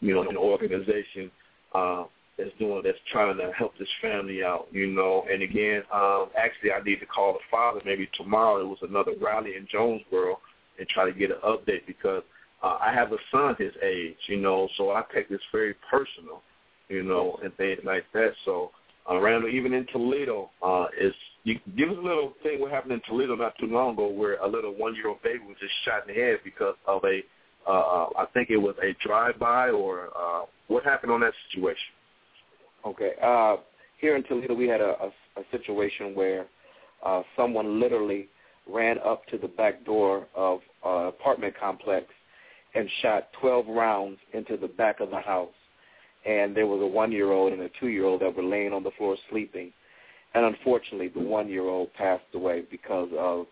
[0.00, 1.30] you know, in the organization.
[1.74, 2.04] Uh,
[2.38, 5.24] that's doing that's trying to help this family out, you know.
[5.30, 8.60] And again, um, actually, I need to call the father maybe tomorrow.
[8.60, 10.38] It was another rally in Jonesboro
[10.78, 12.22] and try to get an update because
[12.62, 16.42] uh, I have a son his age, you know, so I take this very personal,
[16.88, 18.32] you know, and things like that.
[18.44, 18.70] So,
[19.10, 21.12] uh, Randall, even in Toledo, uh, is
[21.44, 24.36] you give us a little thing what happened in Toledo not too long ago, where
[24.38, 27.20] a little one-year-old baby was just shot in the head because of a,
[27.68, 31.92] uh, uh, I think it was a drive-by or uh, what happened on that situation.
[32.84, 33.12] Okay.
[33.22, 33.56] Uh,
[34.00, 36.46] here in Toledo, we had a, a, a situation where
[37.04, 38.28] uh, someone literally
[38.68, 42.06] ran up to the back door of an apartment complex
[42.76, 45.48] and shot 12 rounds into the back of the house.
[46.26, 49.72] And there was a one-year-old and a two-year-old that were laying on the floor sleeping.
[50.34, 53.46] And unfortunately, the one-year-old passed away because of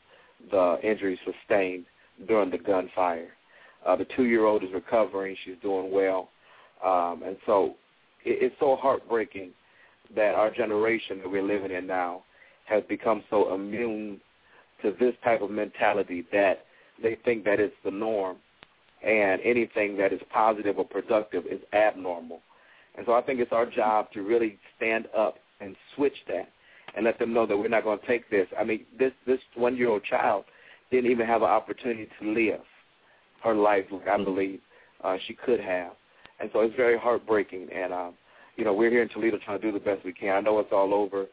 [0.51, 1.87] the injuries sustained
[2.29, 3.29] during the gunfire.
[3.87, 6.29] Uh, the two-year-old is recovering; she's doing well,
[6.85, 7.75] um, and so
[8.25, 9.51] it, it's so heartbreaking
[10.15, 12.23] that our generation that we're living in now
[12.67, 14.21] has become so immune
[14.83, 16.65] to this type of mentality that
[17.03, 18.37] they think that it's the norm
[19.05, 22.41] and anything that is positive or productive is abnormal.
[22.97, 26.49] And so I think it's our job to really stand up and switch that
[26.97, 28.47] and let them know that we're not going to take this.
[28.59, 30.45] I mean, this this one year old child
[30.91, 32.61] didn't even have an opportunity to live
[33.43, 34.61] her life like I believe
[35.03, 35.93] uh, she could have.
[36.41, 37.69] And so it's very heartbreaking.
[37.75, 38.15] And um,
[38.57, 40.37] you know, we're here in Toledo trying to do the best we can.
[40.37, 41.27] I know it's all over,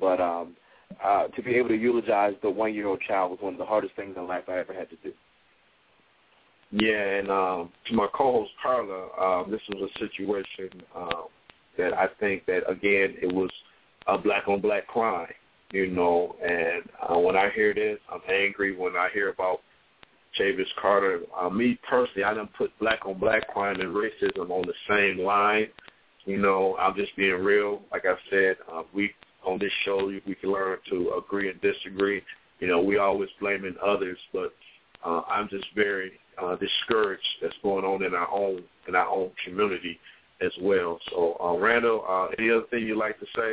[0.00, 0.56] but um,
[1.04, 4.16] uh, to be able to eulogize the one-year-old child was one of the hardest things
[4.16, 5.12] in life I ever had to do.
[6.70, 11.24] Yeah, and um, to my co-host Carla, um, this was a situation um,
[11.78, 13.50] that I think that again it was
[14.06, 15.32] a black-on-black crime,
[15.72, 16.36] you know.
[16.42, 18.76] And uh, when I hear this, I'm angry.
[18.76, 19.60] When I hear about
[20.38, 25.24] Chavis Carter, uh, me personally, I don't put black-on-black crime and racism on the same
[25.24, 25.68] line.
[26.26, 27.80] You know, I'm just being real.
[27.90, 29.12] Like I said, uh, we
[29.46, 32.22] on this show we can learn to agree and disagree.
[32.60, 34.52] You know, we always blaming others, but
[35.02, 36.12] uh, I'm just very
[36.42, 39.98] uh, discouraged that's going on in our own in our own community
[40.40, 40.98] as well.
[41.10, 43.52] So, uh, Randall, uh, any other thing you'd like to say?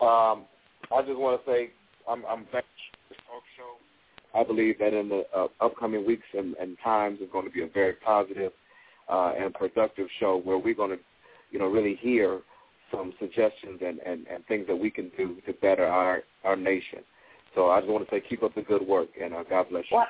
[0.00, 0.44] Um,
[0.94, 1.70] I just want to say
[2.08, 2.62] I'm, I'm thankful
[3.08, 3.40] for
[4.34, 7.50] the I believe that in the uh, upcoming weeks and, and times is going to
[7.50, 8.52] be a very positive
[9.08, 10.98] uh, and productive show where we're going to,
[11.50, 12.40] you know, really hear
[12.90, 17.00] some suggestions and, and, and things that we can do to better our our nation.
[17.54, 19.84] So I just want to say keep up the good work and uh, God bless
[19.90, 19.96] you.
[19.96, 20.06] Well,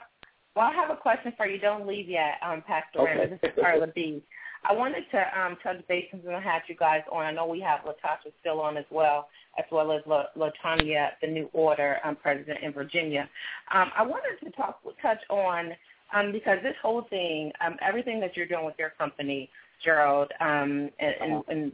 [0.57, 1.59] well, I have a question for you.
[1.59, 3.19] Don't leave yet, um, Pastor Okay.
[3.19, 3.39] Randall.
[3.43, 4.23] This is Carla B.
[4.69, 7.25] I wanted to um, touch base since we had you guys on.
[7.25, 9.29] I know we have Latasha still on as well,
[9.59, 13.29] as well as La- Latanya, the New Order um, president in Virginia.
[13.73, 15.73] Um, I wanted to talk, touch on
[16.15, 19.51] um, because this whole thing, um, everything that you're doing with your company,
[19.85, 21.73] Gerald, um, and, and, and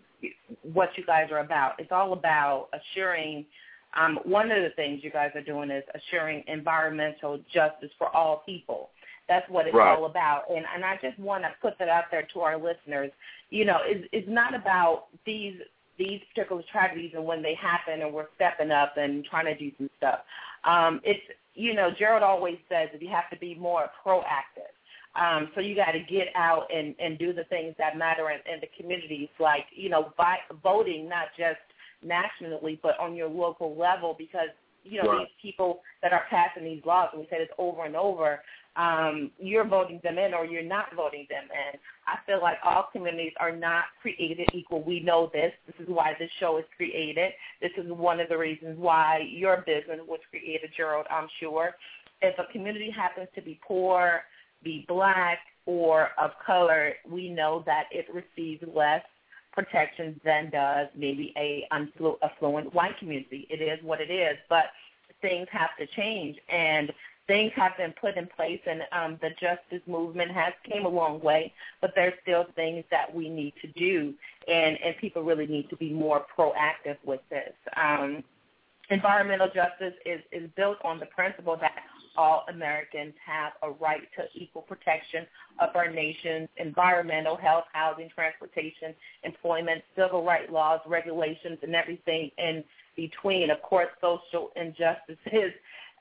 [0.75, 3.47] what you guys are about, it's all about assuring.
[3.95, 8.43] Um, one of the things you guys are doing is assuring environmental justice for all
[8.47, 8.91] people.
[9.29, 9.97] That's what it's Right.
[9.97, 10.51] all about.
[10.51, 13.13] And and I just want to put that out there to our listeners.
[13.51, 15.61] You know, it's it's not about these
[15.99, 19.71] these particular tragedies and when they happen and we're stepping up and trying to do
[19.79, 20.21] some stuff.
[20.65, 21.23] Um, it's
[21.55, 24.73] you know, Gerald always says that you have to be more proactive.
[25.15, 28.39] Um, so you got to get out and, and do the things that matter in,
[28.51, 31.61] in the communities, like you know, by voting not just
[32.03, 34.49] nationally but on your local level, because
[34.85, 35.29] you know Right.
[35.29, 38.43] these people that are passing these laws, and we say this over and over,
[38.75, 41.79] um, you're voting them in or you're not voting them in.
[42.07, 44.83] I feel like all communities are not created equal.
[44.83, 45.53] We know this.
[45.67, 47.33] This is why this show is created.
[47.61, 51.77] This is one of the reasons why your business was created, Gerald, I'm sure.
[52.23, 54.23] If a community happens to be poor,
[54.65, 59.03] be black, or of color, we know that it receives less
[59.53, 63.47] protection than does maybe a affluent white community.
[63.51, 64.67] It is what it is, but
[65.21, 66.93] things have to change, and
[67.27, 71.21] things have been put in place, and um, the justice movement has came a long
[71.21, 74.15] way, but there's still things that we need to do,
[74.49, 77.55] and and people really need to be more proactive with this.
[77.77, 78.25] Um,
[78.91, 81.72] environmental justice is is built on the principle that
[82.17, 85.27] all Americans have a right to equal protection
[85.61, 88.95] of our nation's environmental, health, housing, transportation,
[89.25, 92.65] employment, civil rights laws, regulations, and everything in
[92.97, 93.51] between.
[93.51, 95.53] Of course, social injustice is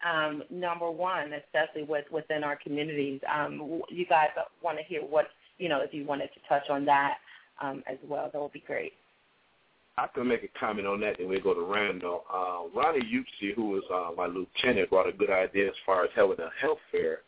[0.09, 3.21] um, number one, especially with within our communities.
[3.31, 4.29] Um, you guys
[4.63, 7.17] want to hear what you know if you wanted to touch on that
[7.61, 8.93] um, as well, that would be great.
[10.01, 12.23] I can make a comment on that, then we go to Randall.
[12.33, 16.09] Uh, Ronnie Upsey, who was uh, my lieutenant, brought a good idea as far as
[16.15, 17.19] having a health fair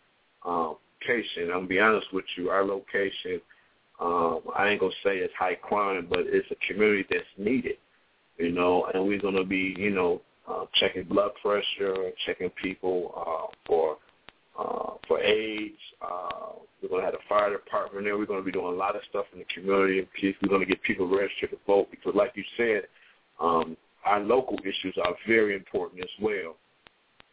[0.44, 1.44] um, location.
[1.44, 3.42] I'm gonna be honest with you, our location,
[4.00, 7.78] um, I ain't gonna say it's high crime, but it's a community that's needed,
[8.38, 13.56] you know, and we're gonna be, you know, uh, checking blood pressure, checking people uh,
[13.68, 13.98] for
[14.58, 15.78] uh, for AIDS.
[16.02, 18.18] Uh, we're going to have the fire department there.
[18.18, 20.08] We're going to be doing a lot of stuff in the community.
[20.42, 22.84] We're going to get people registered to vote because, like you said,
[23.40, 26.56] um, our local issues are very important as well.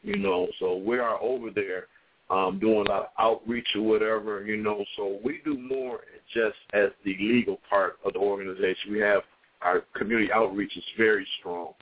[0.03, 1.87] You know, so we are over there
[2.31, 4.45] um, doing a lot of outreach or whatever.
[4.45, 6.01] You know, so we do more
[6.33, 8.93] just as the legal part of the organization.
[8.93, 9.23] We have
[9.63, 11.75] our community outreach is very strong.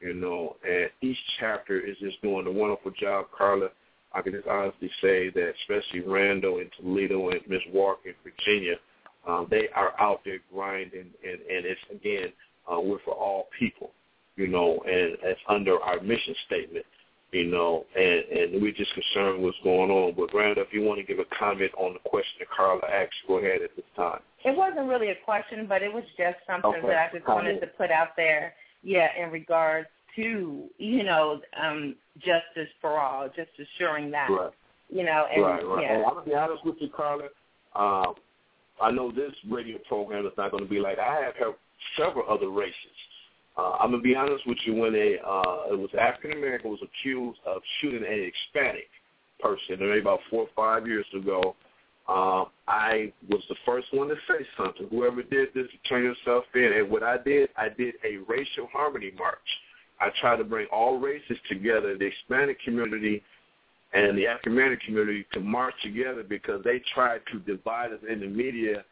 [0.00, 3.68] You know, and each chapter is just doing a wonderful job, Carla.
[4.14, 8.76] I can just honestly say that especially Randall in Toledo and Miss Walker in Virginia,
[9.26, 12.32] um, they are out there grinding, and, and it's, again,
[12.70, 13.90] uh, we're for all people,
[14.36, 16.84] you know, and it's under our mission statement,
[17.30, 20.14] you know, and, and we're just concerned with what's going on.
[20.16, 23.14] But, Randall, if you want to give a comment on the question that Carla asked,
[23.28, 24.20] go ahead at this time.
[24.44, 26.86] It wasn't really a question, but it was just something Okay.
[26.88, 28.54] that I just wanted to put out there.
[28.82, 29.86] Yeah, in regards
[30.16, 34.30] to you know um, justice for all, just assuring that.
[34.30, 34.50] Right.
[34.88, 35.82] You know, and right, right.
[35.82, 35.94] yeah.
[35.94, 37.28] And I'm gonna be honest with you, Carla.
[37.74, 38.14] Um,
[38.80, 41.54] I know this radio program is not going to be like I have heard
[41.96, 42.74] several other races.
[43.56, 44.74] Uh, I'm gonna be honest with you.
[44.74, 48.88] When a uh, it was African American was accused of shooting an Hispanic
[49.40, 51.54] person, maybe about four or five years ago,
[52.08, 54.88] um, I was the first one to say something.
[54.90, 56.72] Whoever did this, turn yourself in.
[56.72, 59.38] And what I did, I did a racial harmony march.
[60.02, 63.22] I tried to bring all races together, the Hispanic community
[63.92, 68.18] and the African American community to march together because they tried to divide us in
[68.18, 68.84] the media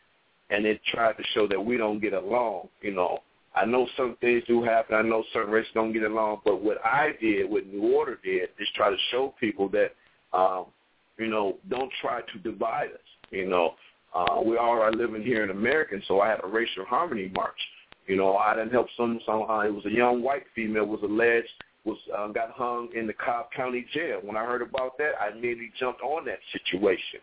[0.51, 2.69] and they tried to show that we don't get along.
[2.81, 3.19] You know,
[3.57, 4.95] I know some things do happen.
[4.95, 6.43] I know certain races don't get along.
[6.45, 9.93] But what I did, what New Order did, is try to show people that,
[10.33, 10.67] um,
[11.19, 13.31] you know, don't try to divide us.
[13.31, 13.75] You know,
[14.15, 17.59] uh, we all are living here in America, so I had a racial harmony march.
[18.11, 19.21] You know, I didn't help some.
[19.25, 21.49] some uh, it was a young white female was alleged
[21.85, 24.19] was uh, got hung in the Cobb County Jail.
[24.25, 27.21] When I heard about that, I immediately jumped on that situation.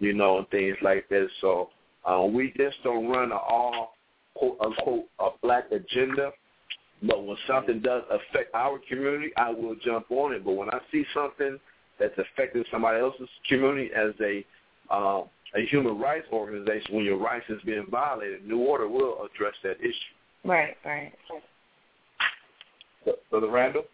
[0.00, 1.28] You know, and things like that.
[1.40, 1.70] So
[2.04, 3.94] uh, we just don't run an all
[4.34, 6.32] quote unquote a black agenda.
[7.04, 10.44] But when something does affect our community, I will jump on it.
[10.44, 11.58] But when I see something
[11.98, 14.44] that's affecting somebody else's community as a
[14.94, 15.22] uh,
[15.56, 19.80] a human rights organization when your rights is being violated, New Order will address that
[19.80, 20.17] issue.
[20.44, 21.12] Right, right.
[23.30, 23.84] So the Randall?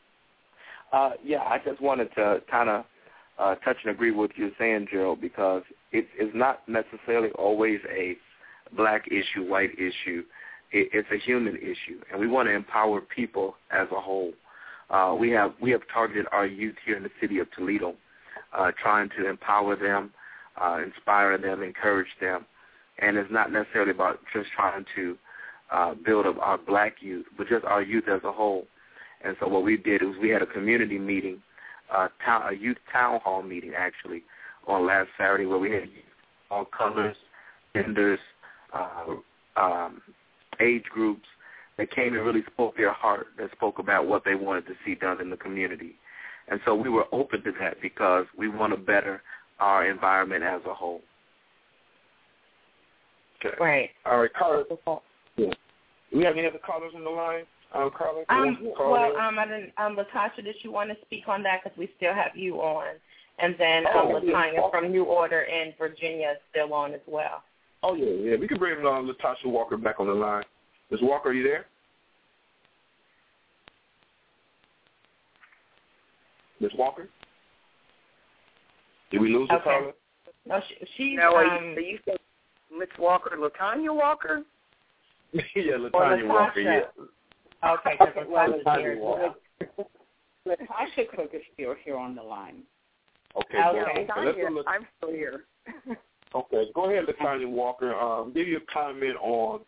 [0.93, 2.85] Uh, yeah, I just wanted to kind of
[3.39, 8.17] uh, touch and agree with you saying, Gerald, because it is not necessarily always a
[8.77, 10.23] black issue, white issue.
[10.73, 14.33] It, it's a human issue, and we want to empower people as a whole.
[14.91, 17.95] Uh, we have we have targeted our youth here in the city of Toledo,
[18.57, 20.11] uh, trying to empower them,
[20.61, 22.45] uh, inspire them, encourage them,
[22.99, 25.17] and it's not necessarily about just trying to
[25.75, 28.67] uh, build up our black youth, but just our youth as a whole.
[29.25, 31.43] And so what we did was we had a community meeting,
[31.93, 34.23] uh, town, a youth town hall meeting actually,
[34.67, 35.89] on last Saturday where we had
[36.51, 37.17] all colors,
[37.75, 38.21] genders,
[38.73, 39.15] uh,
[39.57, 40.01] um,
[40.61, 41.27] age groups
[41.77, 44.95] that came and really spoke their heart, that spoke about what they wanted to see
[44.95, 45.97] done in the community.
[46.49, 49.23] And so we were open to that because we want to better
[49.59, 51.01] our environment as a whole.
[53.45, 53.57] Okay.
[53.61, 53.91] Right.
[54.07, 54.65] All right, Carla.
[55.37, 55.51] Yeah.
[56.15, 57.43] Do we have any other callers on the line?
[57.75, 58.23] Um, Carla?
[58.29, 58.93] Um, Carla?
[58.93, 61.63] well, um, I didn't, um, Latasha, did you want to speak on that?
[61.65, 62.95] Because we still have you on.
[63.41, 64.33] And then um, Oh, yeah.
[64.33, 67.43] Latanya from New Order in Virginia is still on as well.
[67.83, 68.37] Oh, yeah, yeah.
[68.37, 70.45] We can bring uh, Latasha Walker back on the line.
[70.93, 71.01] Ms.
[71.03, 71.67] Walker, are you there?
[76.61, 76.71] Ms.
[76.79, 77.09] Walker?
[79.11, 79.65] Did we lose her, Okay.
[79.65, 79.93] Carla?
[80.47, 82.19] No, she, she's Now, are um, you, are you saying
[82.79, 84.45] Miss Walker, Latanya Walker?
[85.57, 86.81] yeah, Latanya Walker, yeah.
[87.65, 89.37] Okay, because Okay, well, Latasha's here as well.
[90.47, 92.63] Latasha Cook is still here on the line.
[93.37, 94.07] Okay, Okay.
[94.09, 95.45] well, let's go Latanya, look- I'm still here.
[96.37, 97.95] Okay, go ahead, Latanya Walker.
[97.95, 99.61] Um, give you a comment on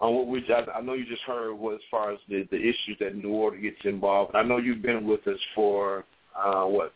[0.00, 0.44] on what we.
[0.52, 3.30] I, I know you just heard was as far as the the issues that New
[3.30, 4.34] Order gets involved.
[4.34, 6.04] I know you've been with us for
[6.36, 6.92] uh, what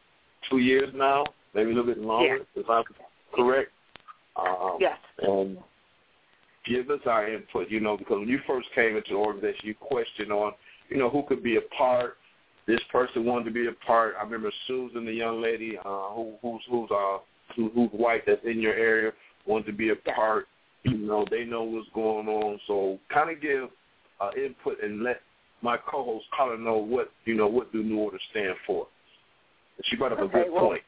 [0.51, 1.25] two years now,
[1.55, 2.83] maybe a little bit longer, if I'm
[3.33, 3.71] correct.
[4.35, 4.99] Um, Yes.
[5.19, 5.57] And
[6.67, 9.75] give us our input, you know, because when you first came into the organization, you
[9.75, 10.53] questioned on,
[10.89, 12.17] you know, who could be a part.
[12.67, 14.15] This person wanted to be a part.
[14.19, 17.19] I remember Susan, the young lady uh, who who's who's uh
[17.57, 19.13] who, who's white that's in your area,
[19.47, 20.47] wanted to be a part.
[20.85, 22.61] You know, they know what's going on.
[22.67, 23.69] So kind of give
[24.21, 25.21] uh, input and let
[25.63, 28.87] my co-host Carla know what you know what do New Order stand for.
[29.77, 30.83] And she brought up a good well, point.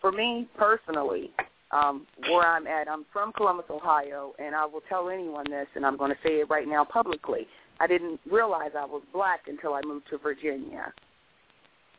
[0.00, 1.32] For me personally,
[1.74, 5.84] um, where I'm at, I'm from Columbus, Ohio, and I will tell anyone this, and
[5.84, 7.48] I'm going to say it right now publicly.
[7.80, 10.92] I didn't realize I was black until I moved to Virginia.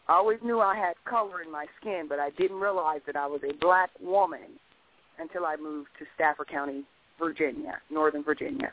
[0.07, 3.27] I always knew I had color in my skin, but I didn't realize that I
[3.27, 4.59] was a black woman
[5.19, 6.85] until I moved to Stafford County,
[7.19, 8.71] Virginia, Northern Virginia.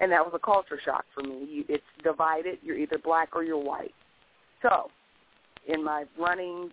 [0.00, 1.48] And that was a culture shock for me.
[1.50, 2.58] You, it's divided.
[2.62, 3.94] You're either black or you're white.
[4.62, 4.90] So,
[5.66, 6.70] in my running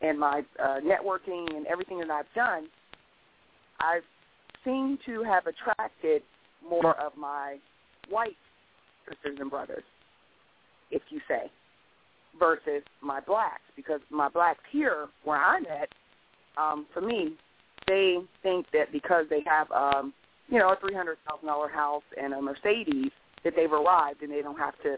[0.00, 2.68] and my uh, networking and everything that I've done,
[3.80, 4.00] I
[4.64, 6.22] seem to have attracted
[6.68, 7.58] more of my
[8.08, 8.36] white
[9.08, 9.84] sisters and brothers,
[10.90, 11.50] if you say,
[12.38, 13.62] versus my blacks.
[13.76, 15.88] Because my blacks here, where I'm at,
[16.56, 17.34] um, for me,
[17.86, 20.14] they think that because they have, um,
[20.48, 23.10] you know, a three hundred thousand dollar house and a Mercedes,
[23.44, 24.96] that they've arrived and they don't have to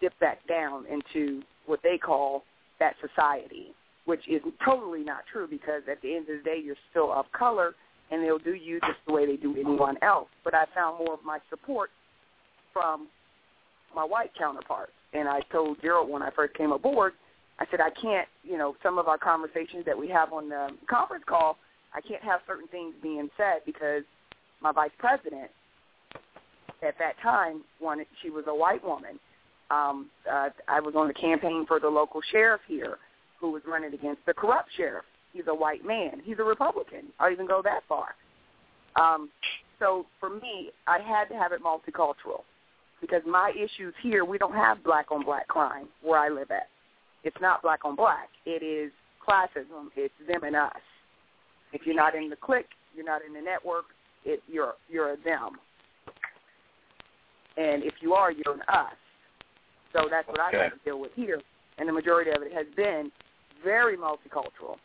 [0.00, 2.44] dip back down into what they call
[2.78, 3.74] that society,
[4.04, 7.26] which is totally not true because at the end of the day, you're still of
[7.32, 7.74] color
[8.10, 10.28] and they'll do you just the way they do anyone else.
[10.44, 11.90] But I found more of my support
[12.72, 13.08] from
[13.94, 14.92] my white counterparts.
[15.12, 17.14] And I told Gerald when I first came aboard,
[17.58, 20.68] I said, I can't, you know, some of our conversations that we have on the
[20.88, 21.56] conference call,
[21.94, 24.02] I can't have certain things being said because
[24.60, 25.50] my vice president
[26.86, 29.18] at that time wanted, she was a white woman.
[29.70, 32.98] Um, uh, I was on the campaign for the local sheriff here
[33.40, 35.04] who was running against the corrupt sheriff.
[35.32, 36.20] He's a white man.
[36.24, 37.06] He's a Republican.
[37.18, 38.14] I'll even go that far.
[38.96, 39.30] Um,
[39.78, 42.42] so for me, I had to have it multicultural
[43.00, 46.68] because my issues here, we don't have black on black crime where I live at.
[47.24, 48.28] It's not black on black.
[48.46, 48.90] It is
[49.26, 49.88] classism.
[49.96, 50.72] It's them and us.
[51.72, 53.84] If you're not in the clique, you're not in the network.
[54.24, 55.58] It, you're you're a them.
[57.56, 58.94] And if you are, you're an us.
[59.92, 60.58] So that's what I Okay.
[60.58, 61.40] have to deal with here.
[61.78, 63.10] And the majority of it has been
[63.64, 64.78] very multicultural,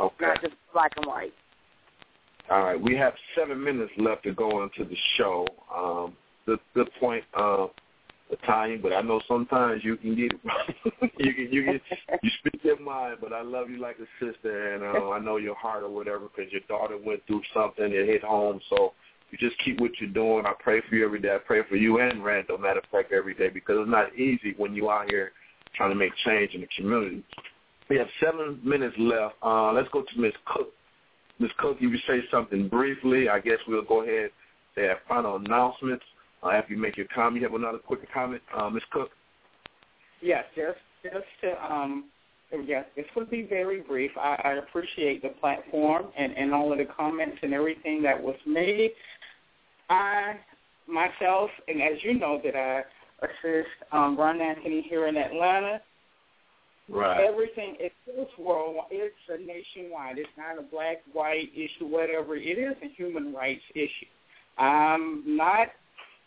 [0.00, 0.26] Okay.
[0.26, 1.32] not just black and white.
[2.50, 5.46] All right, we have seven minutes left to go into the show.
[5.74, 7.68] Um, good, good point, uh,
[8.32, 10.32] Latanya, but I know sometimes you can get
[11.18, 11.80] you can you can
[12.22, 15.36] you speak your mind, but I love you like a sister, and uh, I know
[15.36, 18.60] your heart or whatever because your daughter went through something and hit home.
[18.68, 18.94] So
[19.30, 20.44] you just keep what you're doing.
[20.46, 21.34] I pray for you every day.
[21.34, 24.54] I pray for you and Randall, matter of fact, every day because it's not easy
[24.56, 25.32] when you out here
[25.74, 27.24] trying to make change in the community.
[27.90, 29.34] We have seven minutes left.
[29.42, 30.32] Uh, let's go to Ms.
[30.46, 30.72] Cook.
[31.40, 31.50] Ms.
[31.58, 33.28] Cook, if you say something briefly.
[33.28, 34.30] I guess we'll go ahead
[34.76, 36.04] and have final announcements
[36.44, 37.42] uh, after you make your comment.
[37.42, 38.84] You have another quick comment, uh, Ms.
[38.92, 39.10] Cook?
[40.22, 42.04] Yes, just just to um,
[42.64, 44.10] yes, this would be very brief.
[44.16, 48.36] I, I appreciate the platform and, and all of the comments and everything that was
[48.46, 48.92] made.
[49.88, 50.36] I
[50.86, 52.82] myself, and as you know, that I
[53.24, 55.80] assist um, Ron Anthony here in Atlanta.
[56.90, 57.24] Right.
[57.24, 58.86] Everything it's worldwide.
[58.90, 60.18] It's a nationwide.
[60.18, 62.36] It's not a black white issue, whatever.
[62.36, 64.10] It is a human rights issue.
[64.58, 65.68] I'm not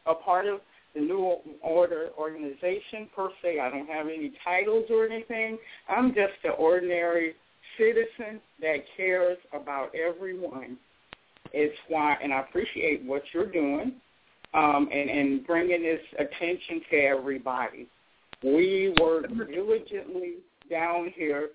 [0.06, 0.62] a part of
[0.96, 3.60] the New Order organization per se.
[3.60, 5.58] I don't have any titles or anything.
[5.90, 7.36] I'm just an ordinary
[7.78, 10.78] citizen that cares about everyone.
[11.52, 13.94] It's why, and I appreciate what you're doing
[14.54, 17.88] um, and, and bringing this attention to everybody.
[18.44, 20.36] We work diligently
[20.70, 21.50] down here.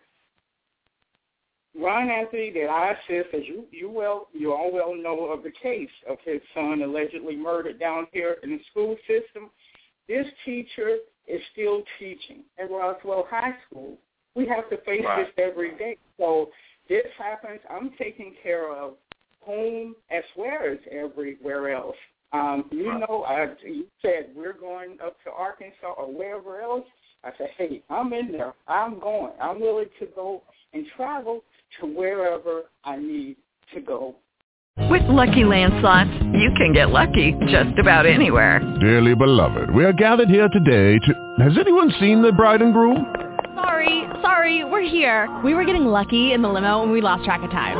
[1.78, 5.52] Ron Anthony that I assist, as you you well you all well know of the
[5.62, 9.50] case of his son allegedly murdered down here in the school system.
[10.08, 10.96] This teacher
[11.26, 13.98] is still teaching at Roswell High School.
[14.34, 15.26] We have to face right.
[15.26, 15.98] this every day.
[16.16, 16.50] So
[16.88, 17.60] this happens.
[17.70, 18.94] I'm taking care of
[19.40, 21.96] home as well as everywhere else.
[22.32, 26.84] Um, you know, I, you said we're going up to Arkansas or wherever else.
[27.24, 28.54] I said, hey, I'm in there.
[28.68, 29.32] I'm going.
[29.40, 30.42] I'm willing to go
[30.72, 31.42] and travel
[31.80, 33.36] to wherever I need
[33.74, 34.14] to go.
[34.90, 38.60] With Lucky Land Slots, you can get lucky just about anywhere.
[38.80, 41.34] Dearly beloved, we are gathered here today to...
[41.42, 43.12] Has anyone seen the bride and groom?
[43.56, 45.28] Sorry, sorry, we're here.
[45.44, 47.76] We were getting lucky in the limo and we lost track of time.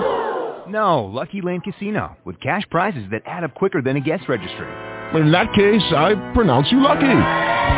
[0.71, 4.69] No, Lucky Land Casino, with cash prizes that add up quicker than a guest registry.
[5.15, 7.78] In that case, I pronounce you lucky.